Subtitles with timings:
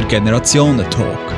[0.00, 1.34] der Generationen-Talk.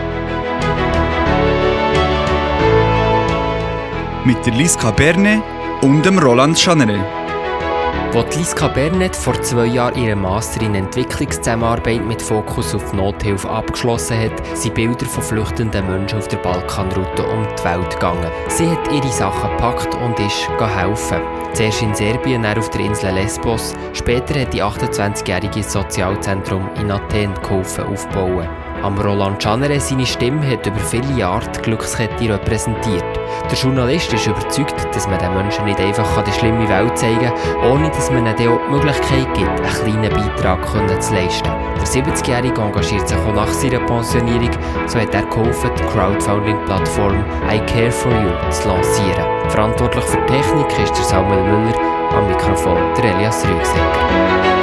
[4.24, 5.42] Mit der Liska Berne
[5.80, 7.00] und dem Roland Chanere.
[8.14, 14.18] Als Liska Bernet vor zwei Jahren ihren Master in Entwicklungszusammenarbeit mit Fokus auf Nothilfe abgeschlossen
[14.18, 18.30] hat, sind Bilder von flüchtenden Menschen auf der Balkanroute um die Welt gegangen.
[18.48, 21.41] Sie hat ihre Sachen gepackt und ist helfen.
[21.54, 23.74] Zuerst in Serbien, dann auf der Insel Lesbos.
[23.92, 28.48] Später hat die 28-jährige das Sozialzentrum in Athen geholfen aufbauen.
[28.82, 33.04] Am Roland Chanere seine Stimme hat über viele Jahre die Glückskette repräsentiert.
[33.50, 37.70] Der Journalist ist überzeugt, dass man den Menschen nicht einfach die schlimme Welt zeigen kann,
[37.70, 40.66] ohne dass man ihnen auch die Möglichkeit gibt, einen kleinen Beitrag
[41.00, 41.61] zu leisten.
[41.82, 44.52] Der 70-Jährige engagiert sich auch nach seiner Pensionierung,
[44.86, 49.50] so hat er geholfen, die Crowdfunding-Plattform I Care For You zu lancieren.
[49.50, 51.76] Verantwortlich für die Technik ist der Samuel Müller,
[52.16, 54.61] am Mikrofon der Elias Rügsecker.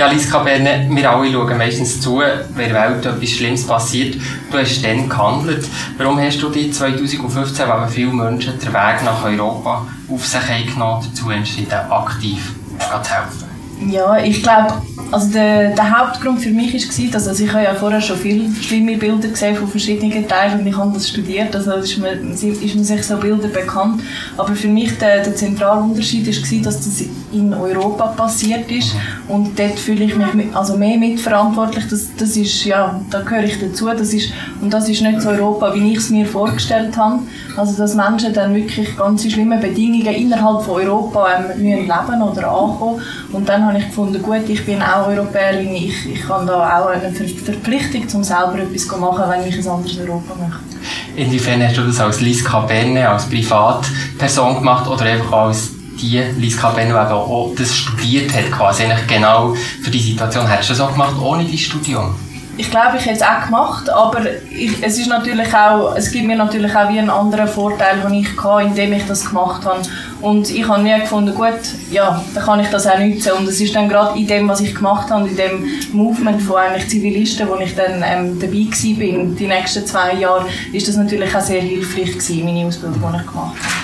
[0.00, 4.16] Ja, Liska Berne, wir alle schauen meistens zu, wenn der Welt etwas Schlimmes passiert.
[4.50, 5.68] Du hast dann gehandelt.
[5.98, 11.06] Warum hast du dich 2015, wenn viele Menschen den Weg nach Europa auf sich genommen
[11.06, 13.50] dazu entschieden, aktiv zu helfen?
[13.90, 14.74] Ja, ich glaube,
[15.10, 18.50] also der, der Hauptgrund für mich war, dass also ich habe ja vorher schon viele
[18.62, 22.74] schlimme Bilder gesehen von verschiedenen Teilen und ich habe das studiert, also ist mir, ist
[22.74, 24.02] mir sich so Bilder bekannt.
[24.36, 28.94] Aber für mich der, der zentrale Unterschied war, dass das in Europa passiert ist
[29.28, 31.84] und dort fühle ich mich mit, also mehr mitverantwortlich.
[31.88, 33.86] Das, das ist, ja, da gehöre ich dazu.
[33.86, 37.20] Das ist, und das ist nicht so Europa, wie ich es mir vorgestellt habe.
[37.56, 43.00] Also dass Menschen dann wirklich ganz schlimme Bedingungen innerhalb von Europa ähm, leben oder ankommen.
[43.32, 46.88] Und dann habe ich gefunden, gut, ich bin auch Europäerin, ich, ich habe da auch
[46.88, 50.70] eine Verpflichtung, um selber etwas zu machen, wenn ich ein anderes Europa möchte.
[51.16, 56.70] Inwiefern hast du das als Liska Berne, als Privatperson gemacht oder einfach als die Liska
[56.70, 60.92] die auch das studiert hat, quasi eigentlich genau für die Situation, hättest du das auch
[60.92, 62.14] gemacht ohne dein Studium?
[62.60, 64.20] ich glaube, ich hätte es auch gemacht, aber
[64.50, 68.12] ich, es, ist natürlich auch, es gibt mir natürlich auch wie einen anderen Vorteil, den
[68.12, 69.80] ich hatte, indem ich das gemacht habe.
[70.20, 71.58] Und ich habe mir gefunden, gut,
[71.90, 73.32] ja, dann kann ich das auch nutzen.
[73.32, 76.56] Und es ist dann gerade in dem, was ich gemacht habe, in dem Movement von
[76.56, 81.34] eigentlich Zivilisten, wo ich dann ähm, dabei war, die nächsten zwei Jahre, ist das natürlich
[81.34, 83.79] auch sehr hilfreich gewesen, meine Ausbildung, die ich gemacht habe.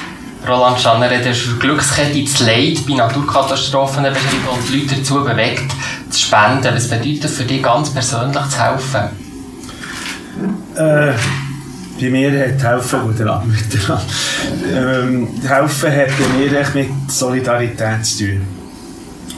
[0.47, 5.73] Roland Schanner hat für Glückskette das Leid bei Naturkatastrophen beschrieben und die Leute dazu bewegt,
[6.11, 6.75] zu spenden.
[6.75, 9.27] Was bedeutet für dich ganz persönlich zu helfen?
[10.77, 11.13] Äh,
[12.01, 14.03] bei mir hat helfen oder miteinander.
[14.73, 18.43] Ähm, helfen hat bei mir echt mit Solidarität zu tun.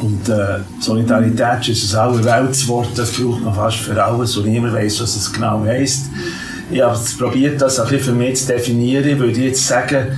[0.00, 5.00] Und äh, Solidarität ist ein allerweltswort, das braucht man fast für alles und niemand weiß,
[5.00, 6.06] was es genau heisst.
[6.70, 9.08] Ich habe probiert, das ein bisschen für mich zu definieren.
[9.08, 10.08] Ich würde jetzt sagen,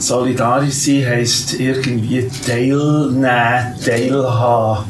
[0.00, 4.84] solidarisch sein heisst irgendwie teilnehmen, teilhaben.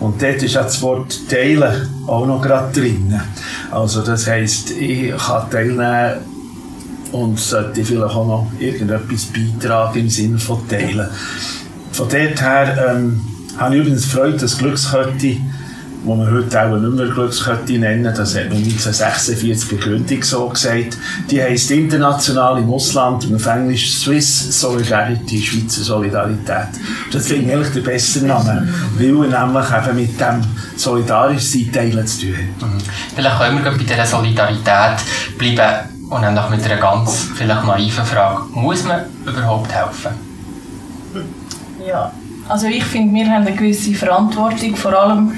[0.00, 3.20] Und dort ist auch das Wort teilen auch noch gerade drin.
[3.70, 6.20] Also das heisst, ich kann teilnehmen
[7.12, 11.08] und sollte vielleicht auch noch irgendetwas beitragen im Sinne von teilen.
[11.92, 13.20] Von dort her ähm,
[13.58, 15.36] habe ich übrigens Freude, dass Glückskette
[16.02, 20.96] wo man heute auch nicht mehr Glückskette nennen, das hat man 1946 gegründet so gesagt,
[21.30, 26.68] die heisst international im Ausland auf Englisch Swiss Solidarity, Schweizer Solidarität.
[27.12, 30.40] Das finde ich eigentlich der bessere Name, weil er nämlich eben mit dem
[30.76, 32.68] solidarisch sein Teilen zu tun hat.
[32.68, 32.78] Mhm.
[33.14, 34.98] Vielleicht können wir bei dieser Solidarität
[35.38, 38.42] bleiben und dann noch mit einer ganz vielleicht naiven Frage.
[38.52, 40.12] Muss man überhaupt helfen?
[41.86, 42.12] Ja,
[42.48, 45.32] also ich finde, wir haben eine gewisse Verantwortung, vor allem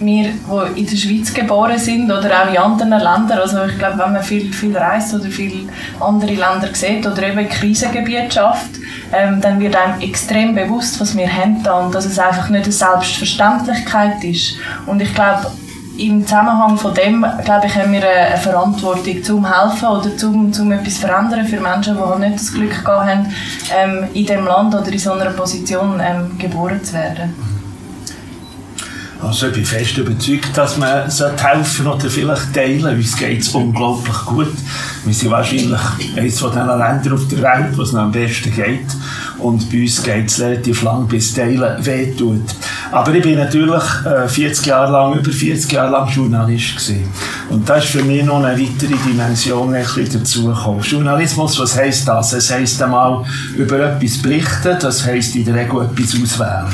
[0.00, 3.98] wir, die in der Schweiz geboren sind oder auch in anderen Ländern, also ich glaube,
[3.98, 5.68] wenn man viel, viel reist oder viele
[6.00, 8.78] andere Länder sieht oder eben Krisengebiet schafft,
[9.12, 12.64] ähm, dann wird einem extrem bewusst, was wir haben da und dass es einfach nicht
[12.64, 14.56] eine Selbstverständlichkeit ist.
[14.86, 15.50] Und ich glaube,
[15.98, 20.70] im Zusammenhang von dem, glaube ich, haben wir eine Verantwortung zum helfen oder zum, zum
[20.70, 23.34] etwas verändern für Menschen, die halt nicht das Glück gehabt haben,
[23.76, 27.57] ähm, in diesem Land oder in so einer Position ähm, geboren zu werden.
[29.20, 34.16] Also ich bin fest überzeugt, dass man helfen oder vielleicht teilen Uns geht es unglaublich
[34.26, 34.54] gut.
[35.04, 35.80] Wir sind wahrscheinlich
[36.16, 38.86] eines von den Ländern auf der Welt, wo es am besten geht.
[39.38, 42.44] Und bei uns geht es relativ lang, bis Teilen wehtut.
[42.92, 47.08] Aber ich bin natürlich äh, 40 Jahre lang, über 40 Jahre lang Journalist gewesen.
[47.50, 50.82] Und da ist für mich noch eine weitere Dimension dazugekommen.
[50.82, 52.32] Journalismus, was heisst das?
[52.32, 53.24] Es heisst einmal
[53.56, 56.66] über etwas berichten, das heisst in der Regel etwas auswählen.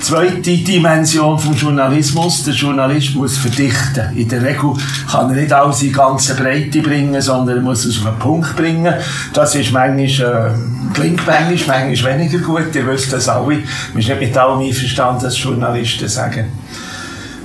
[0.00, 2.44] Zweite Dimension vom Journalismus.
[2.44, 4.16] Der Journalist muss verdichten.
[4.16, 4.74] In der Regel
[5.10, 8.56] kann er nicht alles in ganze Breite bringen, sondern er muss es auf einen Punkt
[8.56, 8.94] bringen.
[9.34, 12.74] Das ist manchmal, äh, klingt manchmal, manchmal weniger gut.
[12.74, 13.56] Ihr wisst das alle.
[13.56, 13.62] Man
[13.96, 16.52] ist nicht mit allem einverstanden, dass Journalisten sagen.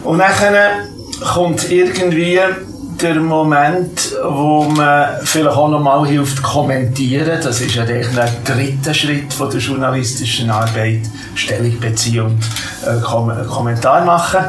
[0.04, 0.72] Und nachher
[1.34, 2.40] kommt irgendwie
[3.02, 7.40] der Moment, wo man vielleicht auch noch mal hilft kommentieren.
[7.42, 8.06] Das ist ja der
[8.44, 11.02] dritte Schritt von der journalistischen Arbeit.
[11.36, 12.40] Stellung beziehen und
[12.86, 14.42] äh, Kom Kommentar machen.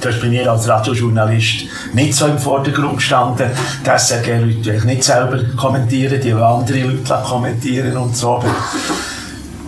[0.00, 3.50] Das bei mir als Radiojournalist nicht so im Vordergrund gestanden.
[3.82, 8.42] Das sagen Leute die nicht selber kommentieren, die andere Leute kommentieren und so.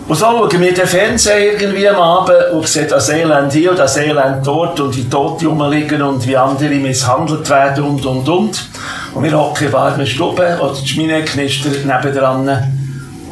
[0.07, 3.79] Und so schauen wir den Fernseher irgendwie am Abend und sehen das Elend hier und
[3.79, 8.69] das Elend dort und wie Tote rumliegen und wie andere misshandelt werden und und und.
[9.13, 12.49] Und wir hocken in warmen Stube oder die Schmine knistert nebendran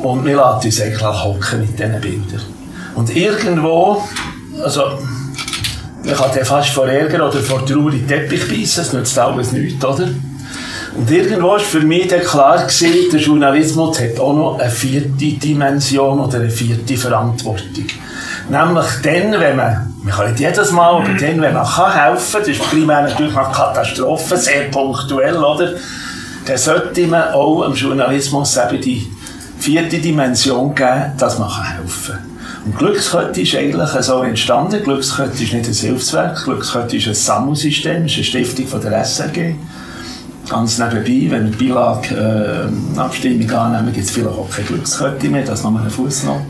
[0.01, 2.41] und wir lassen uns eigentlich hocken mit diesen Bildern.
[2.95, 4.03] Und irgendwo,
[4.63, 4.83] also,
[6.03, 9.51] ich kann fast vor Ärger oder vor Trauer in den Teppich beißen, das nützt alles
[9.51, 10.09] nichts, oder?
[10.97, 15.09] Und irgendwo war für mich dann klar, gewesen, der Journalismus hat auch noch eine vierte
[15.09, 17.85] Dimension oder eine vierte Verantwortung.
[18.49, 22.31] Nämlich dann, wenn man, man kann nicht jedes Mal, aber dann, wenn man kann helfen
[22.31, 25.73] kann, das ist primär natürlich nach Katastrophen, sehr punktuell, oder?
[26.45, 29.07] Dann sollte man auch im Journalismus eben die
[29.59, 32.29] vierte Dimension geben, dass man helfen kann.
[32.65, 34.83] Und Glückskette ist eigentlich so entstanden.
[34.83, 39.55] Glückskette ist nicht ein Hilfswerk, Glückskette ist ein Sammelsystem, ist eine Stiftung von der SRG.
[40.49, 45.43] Ganz nebenbei, wenn wir die Beilage-Abstimmung äh, annehmen, gibt es vielleicht auch keine Glückskette mehr,
[45.43, 46.41] das ist nochmal eine Fußnote.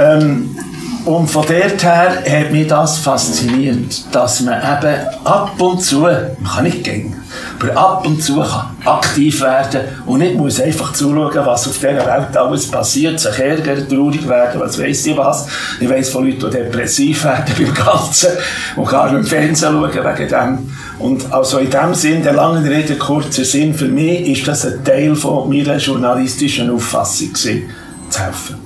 [0.00, 0.56] ähm,
[1.04, 6.36] und von dort her hat mich das fasziniert, dass man eben ab und zu, man
[6.44, 7.14] kann nicht gehen,
[7.60, 12.06] aber ab und zu kann aktiv werden und nicht muss einfach zuschauen, was auf dieser
[12.06, 15.46] Welt alles passiert, sich ärgern, traurig werden, was weiss ich was.
[15.80, 18.30] Ich weiss von Leuten, die depressiv werden beim Ganzen
[18.76, 20.70] und gar nicht im Fernsehen schauen wegen dem.
[20.98, 24.84] Und also in dem Sinn, der langen Rede, kurzer Sinn, für mich ist das ein
[24.84, 27.70] Teil von meiner journalistischen Auffassung gewesen,
[28.10, 28.63] zu helfen.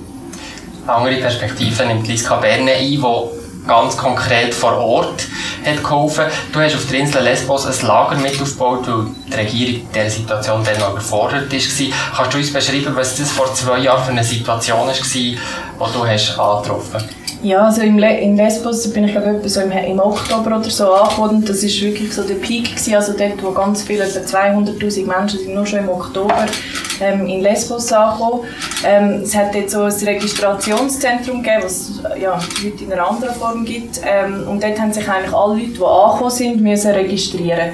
[0.89, 3.03] Andere Perspektive nimmt Liska Berne ein, die
[3.67, 5.27] ganz konkret vor Ort
[5.63, 6.25] hat geholfen.
[6.51, 10.09] Du hast auf der Insel Lesbos ein Lager mit aufgebaut, weil die Regierung in dieser
[10.09, 11.59] Situation dann noch überfordert war.
[12.15, 15.37] Kannst du uns beschreiben, was das vor zwei Jahren für eine Situation war, die
[15.77, 17.05] du hast angetroffen hast?
[17.41, 20.91] Ja, also im Le in Lesbos bin ich glaube so im, im Oktober oder so
[20.91, 21.45] angekommen.
[21.45, 25.39] Das ist wirklich so der Peak gewesen, also dort, wo ganz viele, etwa 200'000 Menschen
[25.39, 26.45] sind nur schon im Oktober
[26.99, 28.43] ähm, in Lesbos angekommen.
[28.85, 33.65] Ähm, es hat dort so ein Registrationszentrum gegeben, was ja, heute in einer anderen Form
[33.65, 34.01] gibt.
[34.05, 37.71] Ähm, und dort haben sich eigentlich alle Leute, die angekommen sind, müssen registrieren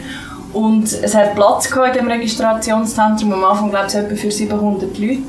[0.55, 3.33] und es hat Platz gehabt in dem Registrationszentrum.
[3.33, 5.21] Am Anfang glaube ich etwa für 700 Leute.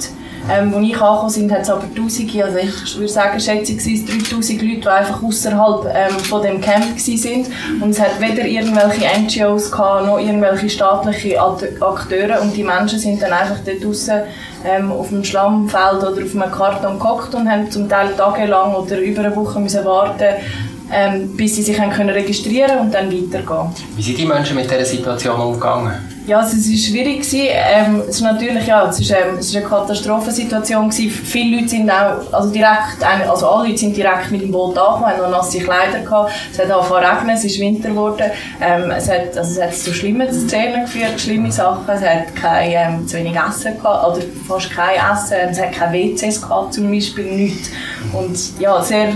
[0.48, 3.66] Ähm, als ich angekommen bin, hat es aber Tausende, also ich würde sagen, waren es
[3.66, 7.46] 3000 Leute, die einfach außerhalb ähm, von dem Camp waren.
[7.82, 12.40] Und es hat weder irgendwelche NGOs gehabt, noch irgendwelche staatliche Akteure.
[12.42, 14.20] Und die Menschen sind dann einfach dort draussen
[14.64, 18.98] ähm, auf dem Schlammfeld oder auf einem Karton gehockt und haben zum Teil tagelang oder
[19.00, 20.36] über eine Woche müssen warten
[20.92, 23.70] ähm, bis sie sich können registrieren und dann weitergehen.
[23.96, 25.92] Wie sind die Menschen mit dieser Situation umgegangen?
[26.26, 27.24] Ja, es war schwierig.
[27.32, 30.90] Ähm, es ist natürlich ja, es ist, ähm, es ist eine Katastrophensituation.
[30.90, 31.08] Gewesen.
[31.10, 35.06] Viele Leute sind auch, also direkt, also alle Leute sind direkt mit dem Boot angekommen,
[35.06, 36.32] haben noch nasse Kleider gehabt.
[36.50, 38.30] Es hat angefangen zu regnen, es ist Winter geworden.
[38.60, 41.88] Ähm, es, hat, also es hat zu schlimmen Szenen geführt, schlimme Sachen.
[41.88, 45.36] Es hat kein, ähm, zu wenig Essen gehabt, oder fast kein Essen.
[45.50, 47.70] Es hat keine WCs gehabt, zum Beispiel, nichts.
[48.12, 49.12] Und ja, sehr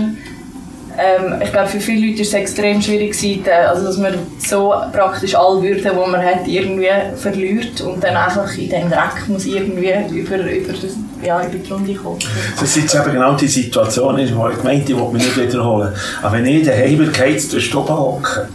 [0.97, 4.73] ähm, ich glaube, für viele Leute ist es extrem schwierig gewesen, also dass man so
[4.91, 9.45] praktisch alle Würde, die man hat, irgendwie verliert und dann einfach in den Dreck muss
[9.45, 10.91] irgendwie über, über, das,
[11.23, 12.19] ja, über die Runde kommen.
[12.59, 15.93] Das ist eben genau die Situation, die ich gemeint die will nicht wiederholen.
[16.21, 18.49] Aber wenn ich daheim gehe, durch Stube hocke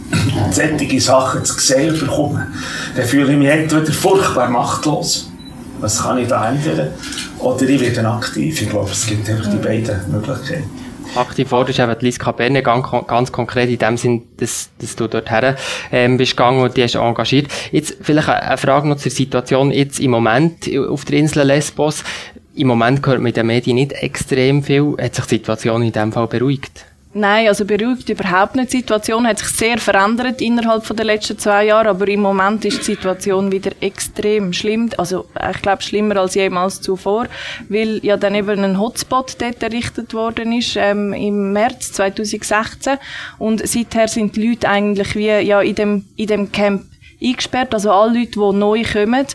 [0.45, 2.47] und solche Sachen zu sehen bekomme,
[2.95, 5.31] dann fühle ich mich entweder furchtbar machtlos.
[5.79, 6.89] Was kann ich da ändern?
[7.39, 8.61] Oder ich werde aktiv.
[8.61, 10.86] Ich glaube, es gibt einfach die beiden Möglichkeiten
[11.17, 15.55] aktiv forderst, eben die Liska Berne ganz, konkret in dem Sinn, dass, dass du dorthin
[15.91, 17.47] ähm, bist gegangen und die hast engagiert.
[17.71, 22.03] Jetzt vielleicht eine Frage noch zur Situation jetzt im Moment auf der Insel Lesbos.
[22.55, 24.95] Im Moment gehört in den Medien nicht extrem viel.
[24.99, 26.86] Hat sich die Situation in dem Fall beruhigt?
[27.17, 28.71] Nein, also beruhigt überhaupt nicht.
[28.71, 32.81] Die Situation hat sich sehr verändert innerhalb der letzten zwei Jahre, aber im Moment ist
[32.81, 34.91] die Situation wieder extrem schlimm.
[34.97, 37.25] Also ich glaube schlimmer als jemals zuvor,
[37.69, 42.99] weil ja dann eben ein Hotspot dort errichtet worden ist ähm, im März 2016
[43.39, 46.83] und seither sind die Leute eigentlich wie ja in dem in dem Camp
[47.19, 47.73] eingesperrt.
[47.73, 49.25] Also alle Leute, die neu kommen,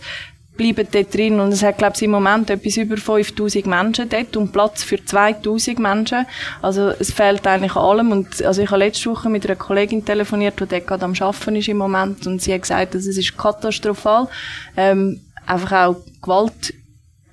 [0.56, 4.36] bleiben dort drin und es hat, glaube ich, im Moment etwas über 5000 Menschen dort
[4.36, 6.26] und Platz für 2000 Menschen.
[6.60, 10.60] Also es fehlt eigentlich allem und also ich habe letzte Woche mit einer Kollegin telefoniert,
[10.60, 13.36] die dort gerade am Arbeiten ist im Moment und sie hat gesagt, dass es ist
[13.36, 14.28] katastrophal.
[14.76, 16.74] Ähm, einfach auch Gewalt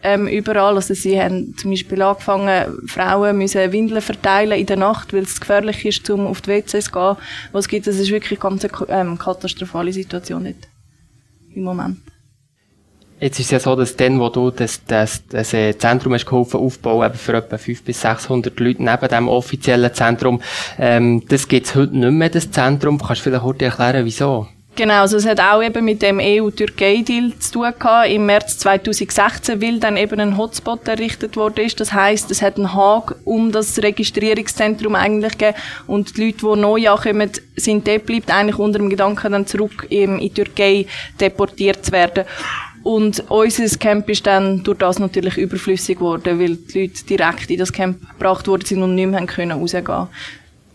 [0.01, 0.75] ähm, überall.
[0.75, 5.39] Also sie haben zum Beispiel angefangen, Frauen müssen Windeln verteilen in der Nacht, weil es
[5.39, 7.15] gefährlich ist, um auf die WCs zu gehen.
[7.51, 10.67] Was gibt es ist wirklich eine ganz ähm, katastrophale Situation dort.
[11.53, 11.97] Im Moment.
[13.19, 16.25] Jetzt ist es ja so, dass dann, wo du das, das, das äh, Zentrum hast
[16.25, 20.41] geholfen aufbauen, eben für etwa 500 bis 600 Leute neben dem offiziellen Zentrum,
[20.77, 22.97] ähm, das gibt's heute nicht mehr, das Zentrum.
[22.97, 24.47] Kannst du vielleicht kurz erklären, wieso?
[24.79, 28.07] Genau, also es hat auch eben mit dem EU-Türkei-Deal zu tun gehabt.
[28.07, 31.81] Im März 2016, weil dann eben ein Hotspot errichtet worden ist.
[31.81, 35.57] Das heißt, es hat einen Haken um das Registrierungszentrum eigentlich gegeben.
[35.85, 39.85] Und die Leute, die neu ankommen, sind dort bleibt eigentlich unter dem Gedanken, dann zurück
[39.89, 40.85] in die Türkei
[41.19, 42.23] deportiert zu werden.
[42.83, 47.59] Und unser Camp ist dann durch das natürlich überflüssig geworden, weil die Leute direkt in
[47.59, 50.07] das Camp gebracht worden sind und nicht mehr können rausgehen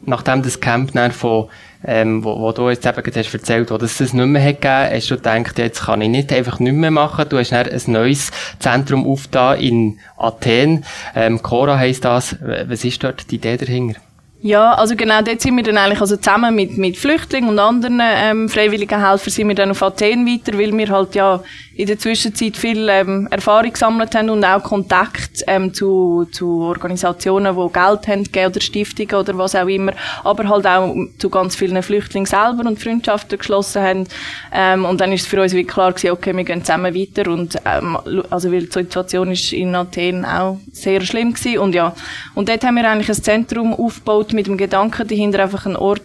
[0.07, 1.49] Nachdem das Camp dann von
[1.87, 4.97] ähm, wo, wo du jetzt eben hast erzählt, wo das, das nicht mehr hat gegeben,
[4.97, 7.27] hast du gedacht, jetzt kann ich nicht einfach nicht mehr machen.
[7.29, 10.85] Du hast dann ein neues Zentrum aufgetan in Athen.
[11.15, 12.37] Ähm, Cora heisst das.
[12.41, 14.01] Was ist dort die Idee dahinter?
[14.41, 17.99] Ja, also genau, dort sind wir dann eigentlich also zusammen mit, mit Flüchtlingen und anderen
[18.03, 21.43] ähm, freiwilligen Helfern sind wir dann auf Athen weiter, weil wir halt ja
[21.77, 27.57] in der Zwischenzeit viel ähm, Erfahrung gesammelt haben und auch Kontakt ähm, zu, zu Organisationen,
[27.57, 31.57] die Geld haben gegeben, oder Stiftungen oder was auch immer, aber halt auch zu ganz
[31.57, 34.05] vielen Flüchtlingen selber und Freundschaften geschlossen haben.
[34.53, 37.31] Ähm, und dann ist es für uns wie klar gewesen, okay, wir gehen zusammen weiter
[37.31, 37.99] und ähm,
[38.31, 41.95] also weil die Situation ist in Athen auch sehr schlimm gewesen und ja,
[42.35, 46.03] und dort haben wir eigentlich ein Zentrum aufgebaut mit dem Gedanken dahinter einfach ein Ort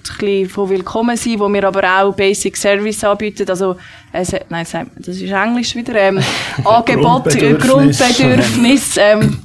[0.49, 3.75] von Willkommen sein, wo wir aber auch Basic Service anbieten, also
[4.11, 6.19] äh, nein, das ist Englisch wieder, ähm,
[6.63, 9.39] Angebot, Grundbedürfnis, ähm,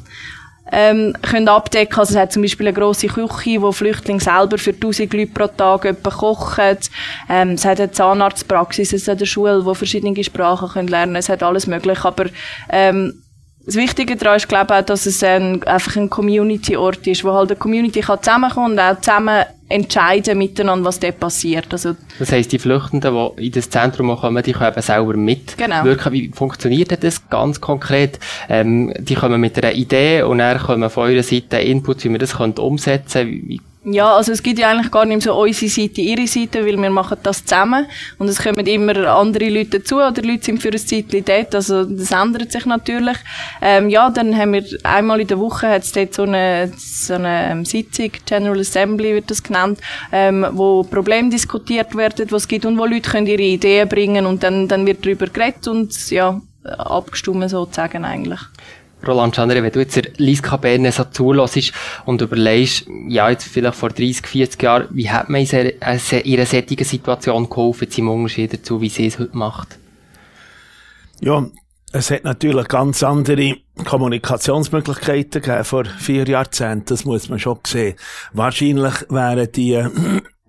[0.73, 1.99] ähm, können abdecken.
[1.99, 5.47] Also es hat zum Beispiel eine grosse Küche, wo Flüchtlinge selber für 1000 Leute pro
[5.47, 6.78] Tag etwa kochen.
[7.28, 11.16] Ähm, es hat eine Zahnarztpraxis, es hat eine Schule, wo verschiedene Sprachen können lernen.
[11.16, 12.26] Es hat alles möglich, aber
[12.71, 13.24] ähm,
[13.66, 17.33] das Wichtige daran ist, glaube ich, auch, dass es ein, einfach ein Community-Ort ist, wo
[17.33, 21.66] halt eine Community kann zusammenkommen und auch zusammen entscheiden miteinander, was dort passiert.
[21.73, 25.73] Also, das heisst, die Flüchtenden, die in das Zentrum kommen, die können eben selber mitwirken.
[25.73, 26.12] Genau.
[26.12, 28.18] Wie funktioniert das ganz konkret?
[28.49, 32.21] Ähm, die kommen mit einer Idee und dann kommen von eurer Seite Input, wie man
[32.21, 33.64] das umsetzen könnte.
[33.87, 36.88] Ja, also es gibt ja eigentlich gar nicht so unsere Seite, ihre Seite, weil wir
[36.88, 37.85] machen das zusammen
[38.19, 41.85] und es kommen immer andere Leute dazu oder Leute sind für ein Zeitchen dort, also
[41.85, 43.19] das ändert sich natürlich.
[43.61, 47.50] Ähm, ja, dann haben wir einmal in der Woche hat's dort so eine, so eine
[47.50, 49.79] ähm, Sitzung, General Assembly wird das genannt,
[50.12, 54.25] ähm, wo Probleme diskutiert werden, was es gibt und wo Leute können ihre Ideen bringen
[54.25, 58.41] und dann, dann wird darüber geredet und ja, abgestimmt sozusagen eigentlich.
[59.05, 61.73] Roland Schanere, wenn du jetzt der Liska Berne so zulässt
[62.05, 65.73] und überlegst, ja, jetzt vielleicht vor 30, 40 Jahren, wie hat man in
[66.25, 69.79] ihrer solchen Situation geholfen, zum Unterschied dazu, wie sie es heute macht?
[71.21, 71.47] Ja,
[71.93, 77.95] es hat natürlich ganz andere Kommunikationsmöglichkeiten gegeben vor vier Jahrzehnten, das muss man schon sehen.
[78.33, 79.91] Wahrscheinlich wären die äh,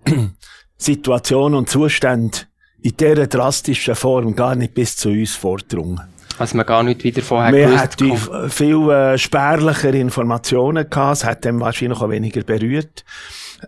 [0.76, 2.38] Situationen und Zustände
[2.82, 6.00] in dieser drastischen Form gar nicht bis zu uns vordrungen.
[6.38, 8.16] Also man gar nicht wieder vorher Wir hätten
[8.50, 13.04] viel äh, spärlichere Informationen gehabt, es hat dem wahrscheinlich auch weniger berührt.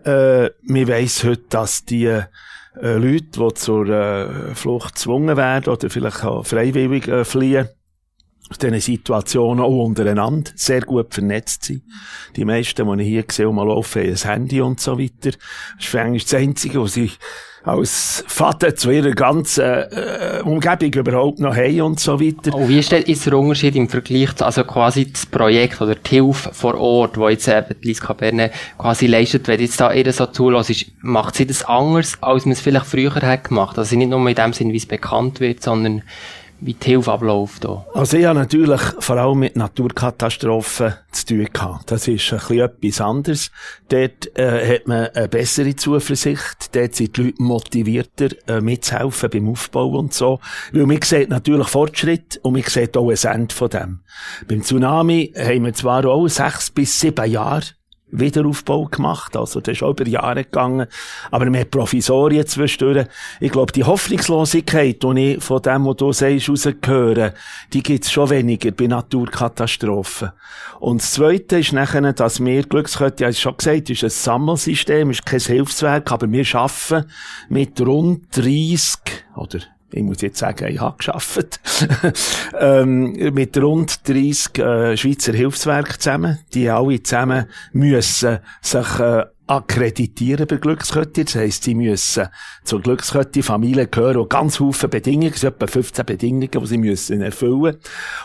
[0.05, 2.25] Äh, wir weiss heute, dass die äh,
[2.75, 7.69] Leute, die zur äh, Flucht gezwungen werden oder vielleicht auch freiwillig äh, fliehen,
[8.51, 11.83] aus diesen Situationen auch untereinander sehr gut vernetzt sind.
[12.37, 15.31] Die meisten, die ich hier gesehen habe, laufen, ein Handy und so weiter.
[15.31, 17.19] Das ist eigentlich das Einzige, was ich
[17.65, 22.53] als Vater zu ihrer ganzen äh, Umgebung überhaupt noch haben und so weiter.
[22.55, 26.09] Oh, wie ist denn der Unterschied im Vergleich zu, also quasi das Projekt oder die
[26.09, 30.11] Hilfe vor Ort, wo jetzt eben die Liska Berne quasi leistet, wenn jetzt da ihr
[30.13, 33.79] so zulässt, macht sie das anders, als man es vielleicht früher hat gemacht?
[33.79, 36.03] Also nicht nur in dem Sinn, wie es bekannt wird, sondern
[36.61, 37.65] wie die Hilfe abläuft.
[37.65, 37.87] Hier.
[37.95, 41.91] Also ich habe natürlich vor allem mit Naturkatastrophen zu tun gehabt.
[41.91, 43.51] Das ist ein bisschen etwas anderes.
[43.89, 46.75] Dort äh, hat man eine bessere Zuversicht.
[46.75, 50.41] Dort sind die Leute motivierter, äh, mitzuhelfen beim Aufbau und so.
[50.73, 54.01] Weil man sieht natürlich Fortschritt und man sieht auch ein Ende von dem.
[54.49, 57.63] Beim Tsunami haben wir zwar auch sechs bis sieben Jahre
[58.11, 59.37] Wiederaufbau gemacht.
[59.37, 60.87] Also, das ist auch über Jahre gegangen.
[61.31, 63.07] Aber wir haben Provisorien zwischendurch.
[63.41, 67.35] Ich glaube, die Hoffnungslosigkeit, die ich von dem, was du sagst, rausgehöre,
[67.73, 70.33] die gibt's schon weniger bei Naturkatastrophen.
[70.81, 75.11] Und das Zweite ist nachher, dass wir Glückskette, ja, ich schon gesagt, ist ein Sammelsystem,
[75.11, 77.11] ist kein Hilfswerk, aber wir arbeiten
[77.49, 79.01] mit rund 30
[79.37, 79.61] oder
[79.91, 81.61] ich muss jetzt sagen, ich habe geschafft,
[82.61, 86.39] ähm, mit rund 30 äh, Schweizer Hilfswerken zusammen.
[86.53, 91.25] Die alle zusammen müssen sich äh, akkreditieren bei Glückskette.
[91.25, 92.29] Das heisst, sie müssen
[92.65, 96.79] zur Glückskette Familie gehören und ganz viele Bedingungen, es sind etwa 15 Bedingungen, die sie
[96.79, 97.77] müssen erfüllen.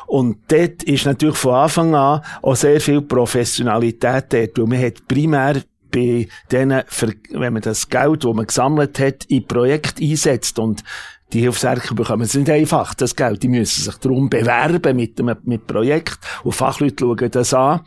[0.05, 5.07] Und dort ist natürlich von Anfang an auch sehr viel Professionalität dort, weil man hat
[5.07, 5.61] primär
[5.93, 6.83] bei denen,
[7.29, 10.83] wenn man das Geld, das man gesammelt hat, in Projekt einsetzt und
[11.33, 13.43] die Hilfswerke bekommen es nicht einfach, das Geld.
[13.43, 17.81] Die müssen sich darum bewerben mit einem mit Projekt und Fachleute schauen das an.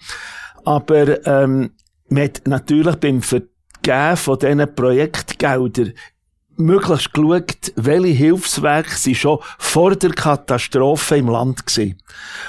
[0.64, 1.70] Aber ähm,
[2.08, 5.92] man hat natürlich beim Vergeben von diesen Projektgeldern
[6.56, 11.96] möglichst geschaut, welche Hilfswerke sind schon vor der Katastrophe im Land gewesen.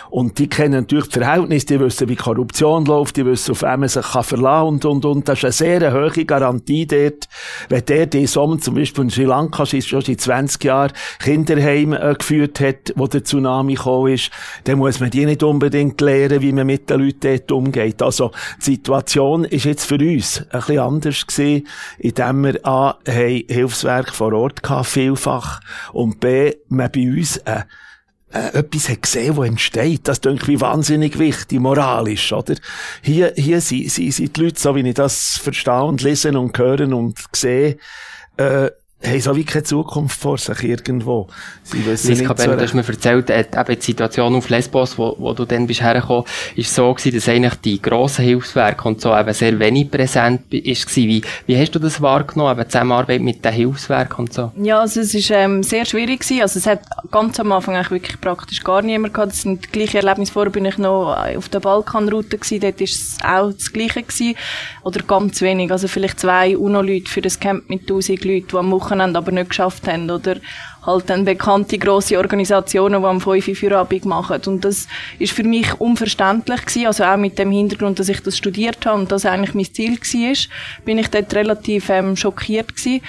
[0.09, 3.79] Und die kennen natürlich die Verhältnisse, die wissen, wie Korruption läuft, die wissen, auf wen
[3.81, 5.27] man sich kann verlassen und, und, und.
[5.27, 7.27] Das ist eine sehr hohe Garantie dort.
[7.69, 12.15] Wenn der die Sommer zum Beispiel in Sri Lanka schon seit 20 Jahren Kinderheim äh,
[12.17, 14.31] geführt hat, wo der Tsunami gekommen ist,
[14.63, 18.01] dann muss man die nicht unbedingt lernen, wie man mit den Leuten dort umgeht.
[18.01, 21.67] Also, die Situation ist jetzt für uns ein bisschen anders gewesen,
[21.99, 25.59] indem wir A, haben Hilfswerke vor Ort gehabt, vielfach,
[25.93, 27.63] und B, man bei uns, äh,
[28.31, 30.07] äh, etwas hat gesehen, was entsteht.
[30.07, 32.55] Das denke ich wahnsinnig wichtig, moralisch, oder?
[33.01, 36.57] Hier, hier sind, sind, sind die Leute, so wie ich das verstehe und lesen und
[36.57, 37.77] hören und sehe,
[38.37, 38.69] äh,
[39.05, 41.27] haben so wie keine Zukunft vor sich irgendwo.
[41.63, 44.97] Sie wissen Lies Kapelle, so du hast mir erzählt, äh, eben die Situation auf Lesbos,
[44.97, 46.23] wo, wo du dann bist hergekommen,
[46.55, 50.87] ist so gewesen, dass eigentlich die grossen Hilfswerke und so eben sehr wenig präsent ist
[50.87, 51.09] gewesen.
[51.09, 54.51] Wie, wie hast du das wahrgenommen, eben Zusammenarbeit mit den Hilfswerken und so?
[54.57, 56.41] Ja, also es ist ähm, sehr schwierig gewesen.
[56.41, 59.33] Also es hat ganz am Anfang eigentlich wirklich praktisch gar niemand gehabt.
[59.33, 60.33] Das sind die gleichen Erlebnisse.
[60.33, 62.61] Vorher bin ich noch auf der Balkanroute gewesen.
[62.61, 64.35] Dort ist es auch das Gleiche gewesen.
[64.83, 65.71] Oder ganz wenig.
[65.71, 69.49] Also vielleicht zwei UNO-Leute für das Camp mit 1000 Leuten, die am Wochenende aber nicht
[69.49, 70.09] geschafft haben.
[70.09, 70.37] Oder
[70.85, 74.41] halt dann bekannte grosse Organisationen, die am 5 Uhr Feierabend machen.
[74.45, 74.87] Und das
[75.19, 76.87] ist für mich unverständlich gewesen.
[76.87, 79.99] Also auch mit dem Hintergrund, dass ich das studiert habe und das eigentlich mein Ziel
[79.99, 83.01] war, bin ich dort relativ ähm, schockiert gewesen.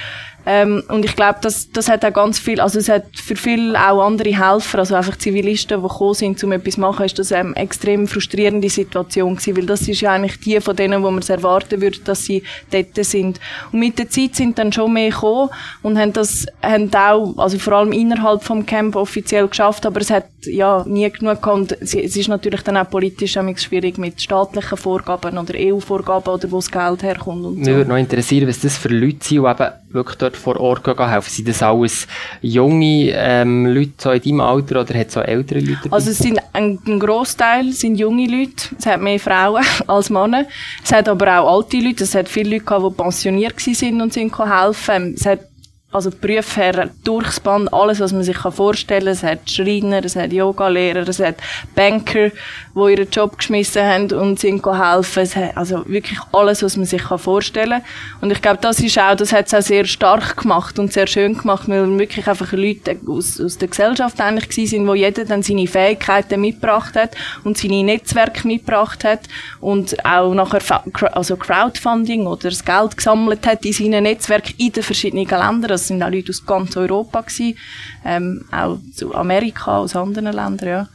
[0.50, 3.78] Ähm, und ich glaube, das, das hat auch ganz viel, also es hat für viele
[3.78, 7.32] auch andere Helfer, also einfach Zivilisten, die gekommen sind, um etwas zu machen, ist das
[7.32, 11.10] eine ähm, extrem frustrierende Situation gewesen, weil das ist ja eigentlich die von denen, wo
[11.10, 13.38] man es erwarten würde, dass sie dort sind.
[13.72, 15.50] Und mit der Zeit sind dann schon mehr gekommen
[15.82, 20.08] und haben das, haben auch, also vor allem innerhalb vom Camp offiziell geschafft, aber es
[20.08, 25.36] hat ja nie genug gehabt es ist natürlich dann auch politisch schwierig mit staatlichen Vorgaben
[25.36, 27.60] oder EU-Vorgaben oder wo das Geld herkommt und so.
[27.60, 30.86] Mich würde noch interessieren, was das für Leute sind, die eben wirklich dort vor Ort
[30.86, 31.30] helfen?
[31.30, 32.06] Sind das alles
[32.40, 35.96] junge ähm, Leute so in deinem Alter oder hat es so ältere Leute dabei?
[35.96, 38.74] Also es sind ein, ein Großteil sind junge Leute.
[38.78, 40.46] Es hat mehr Frauen als Männer.
[40.84, 42.04] Es hat aber auch alte Leute.
[42.04, 45.14] Es hat viele Leute gehabt, die pensioniert waren und sind helfen.
[45.14, 45.47] Es hat
[45.90, 49.12] also Berufsherren durchs Band, alles, was man sich vorstellen kann.
[49.12, 51.36] Es hat Schreiner, es hat Yogalehrer, es hat
[51.74, 55.22] Banker, die ihren Job geschmissen haben und sind helfen.
[55.22, 58.20] Es hat also wirklich alles, was man sich vorstellen kann.
[58.20, 61.06] Und ich glaube, das ist auch, das hat es auch sehr stark gemacht und sehr
[61.06, 65.24] schön gemacht, weil wirklich einfach Leute aus, aus der Gesellschaft eigentlich gewesen sind, wo jeder
[65.24, 69.20] dann seine Fähigkeiten mitgebracht hat und seine Netzwerke mitgebracht hat
[69.62, 74.82] und auch nachher also Crowdfunding oder das Geld gesammelt hat in seinen Netzwerken in den
[74.82, 77.56] verschiedenen Ländern das sind auch Leute aus ganz Europa gewesen,
[78.04, 80.88] ähm, auch zu Amerika, aus anderen Ländern, ja.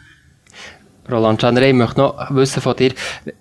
[1.11, 2.93] Roland Chanrey, ich möchte noch wissen von dir,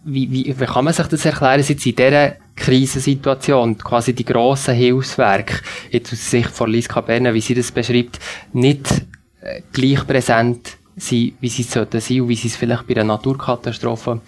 [0.04, 4.74] wie, wie, wie kann man sich das erklären, jetzt in dieser Krisensituation, quasi die grossen
[4.74, 8.18] Hilfswerke, jetzt aus Sicht von Lies Berne, wie sie das beschreibt,
[8.52, 9.04] nicht
[9.40, 13.04] äh, gleich präsent sind, wie sie sollten sein und wie sie es vielleicht bei einer
[13.04, 14.20] Naturkatastrophe,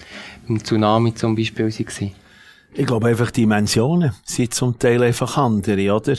[0.49, 2.13] im Tsunami zum Beispiel waren?
[2.77, 6.15] Ich glaube einfach, die Dimensionen sind zum Teil einfach andere, oder?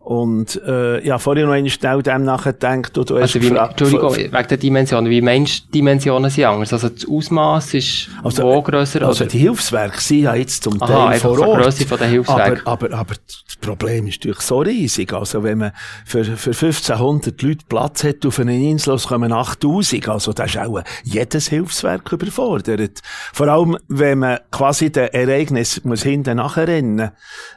[0.00, 2.96] Und äh, ja, vorher noch eine schnell dem nachgedacht.
[2.96, 5.10] Du, du also wie, Entschuldigung, wegen der Dimensionen.
[5.10, 6.72] Wie meinst du, Dimensionen sind anders?
[6.72, 9.02] Also das Ausmaß ist also, wo grösser?
[9.02, 9.30] Also oder?
[9.30, 11.62] die Hilfswerke sind ja jetzt zum Aha, Teil vor Ort.
[11.62, 12.62] Grösse von der Hilfswerke.
[12.64, 15.12] Aber, aber, aber das Problem ist natürlich so riesig.
[15.12, 15.72] Also wenn man
[16.06, 20.08] für, für 1500 Leute Platz hat auf einer Insel, es kommen 8000.
[20.08, 23.00] Also da ist auch jedes Hilfswerk überfordert.
[23.32, 27.10] Vor allem, wenn man quasi den Ereignis muss hinten nachrennen.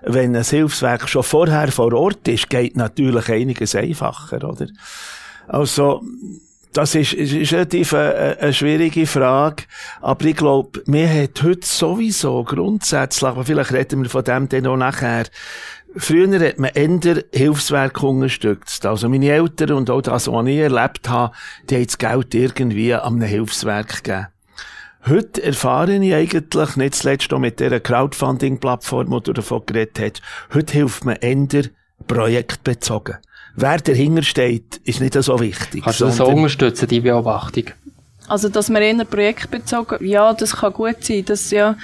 [0.04, 4.67] Wenn ein Hilfswerk schon vorher vor Ort ist, ist, geht natürlich einiges einfacher, oder?
[5.47, 6.04] Also,
[6.73, 9.63] das ist, ist, ist relativ eine, eine schwierige Frage.
[10.01, 14.67] Aber ich glaube, mir hat heute sowieso grundsätzlich, aber vielleicht reden wir von dem dann
[14.67, 15.25] auch nachher,
[15.95, 18.86] Früher hat man eher Hilfswerke unterstützt.
[18.86, 21.36] Also meine Eltern und auch das, was ich erlebt habe,
[21.69, 24.27] die haben das Geld irgendwie an einem Hilfswerk gegeben.
[25.08, 30.21] Heute erfahre ich eigentlich, nicht zuletzt auch mit dieser Crowdfunding-Plattform, die du davon geredet hast,
[30.54, 31.63] heute hilft man eher
[32.07, 33.17] projektbezogen.
[33.55, 35.83] wer dahinter steht, ist nicht so wichtig.
[35.83, 37.65] Kannst du das so unterstützen, die Beobachtung?
[38.27, 41.75] Also, dass man eher projektbezogen, ja, das kann gut sein, das, ja,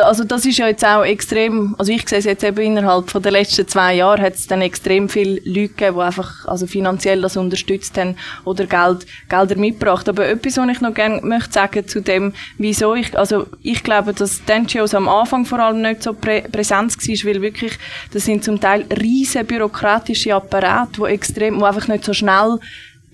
[0.00, 3.22] also das ist ja jetzt auch extrem, also ich sehe es jetzt eben innerhalb von
[3.22, 7.20] den letzten zwei Jahren hat es dann extrem viele Leute gegeben, die einfach also finanziell
[7.20, 10.08] das unterstützt haben oder Geld, Gelder mitgebracht.
[10.08, 14.14] Aber etwas, was ich noch gerne möchte sagen zu dem, wieso ich, also ich glaube,
[14.14, 17.78] dass die NGOs am Anfang vor allem nicht so prä präsent war, weil wirklich,
[18.12, 22.58] das sind zum Teil riesen bürokratische Apparate, die extrem, die einfach nicht so schnell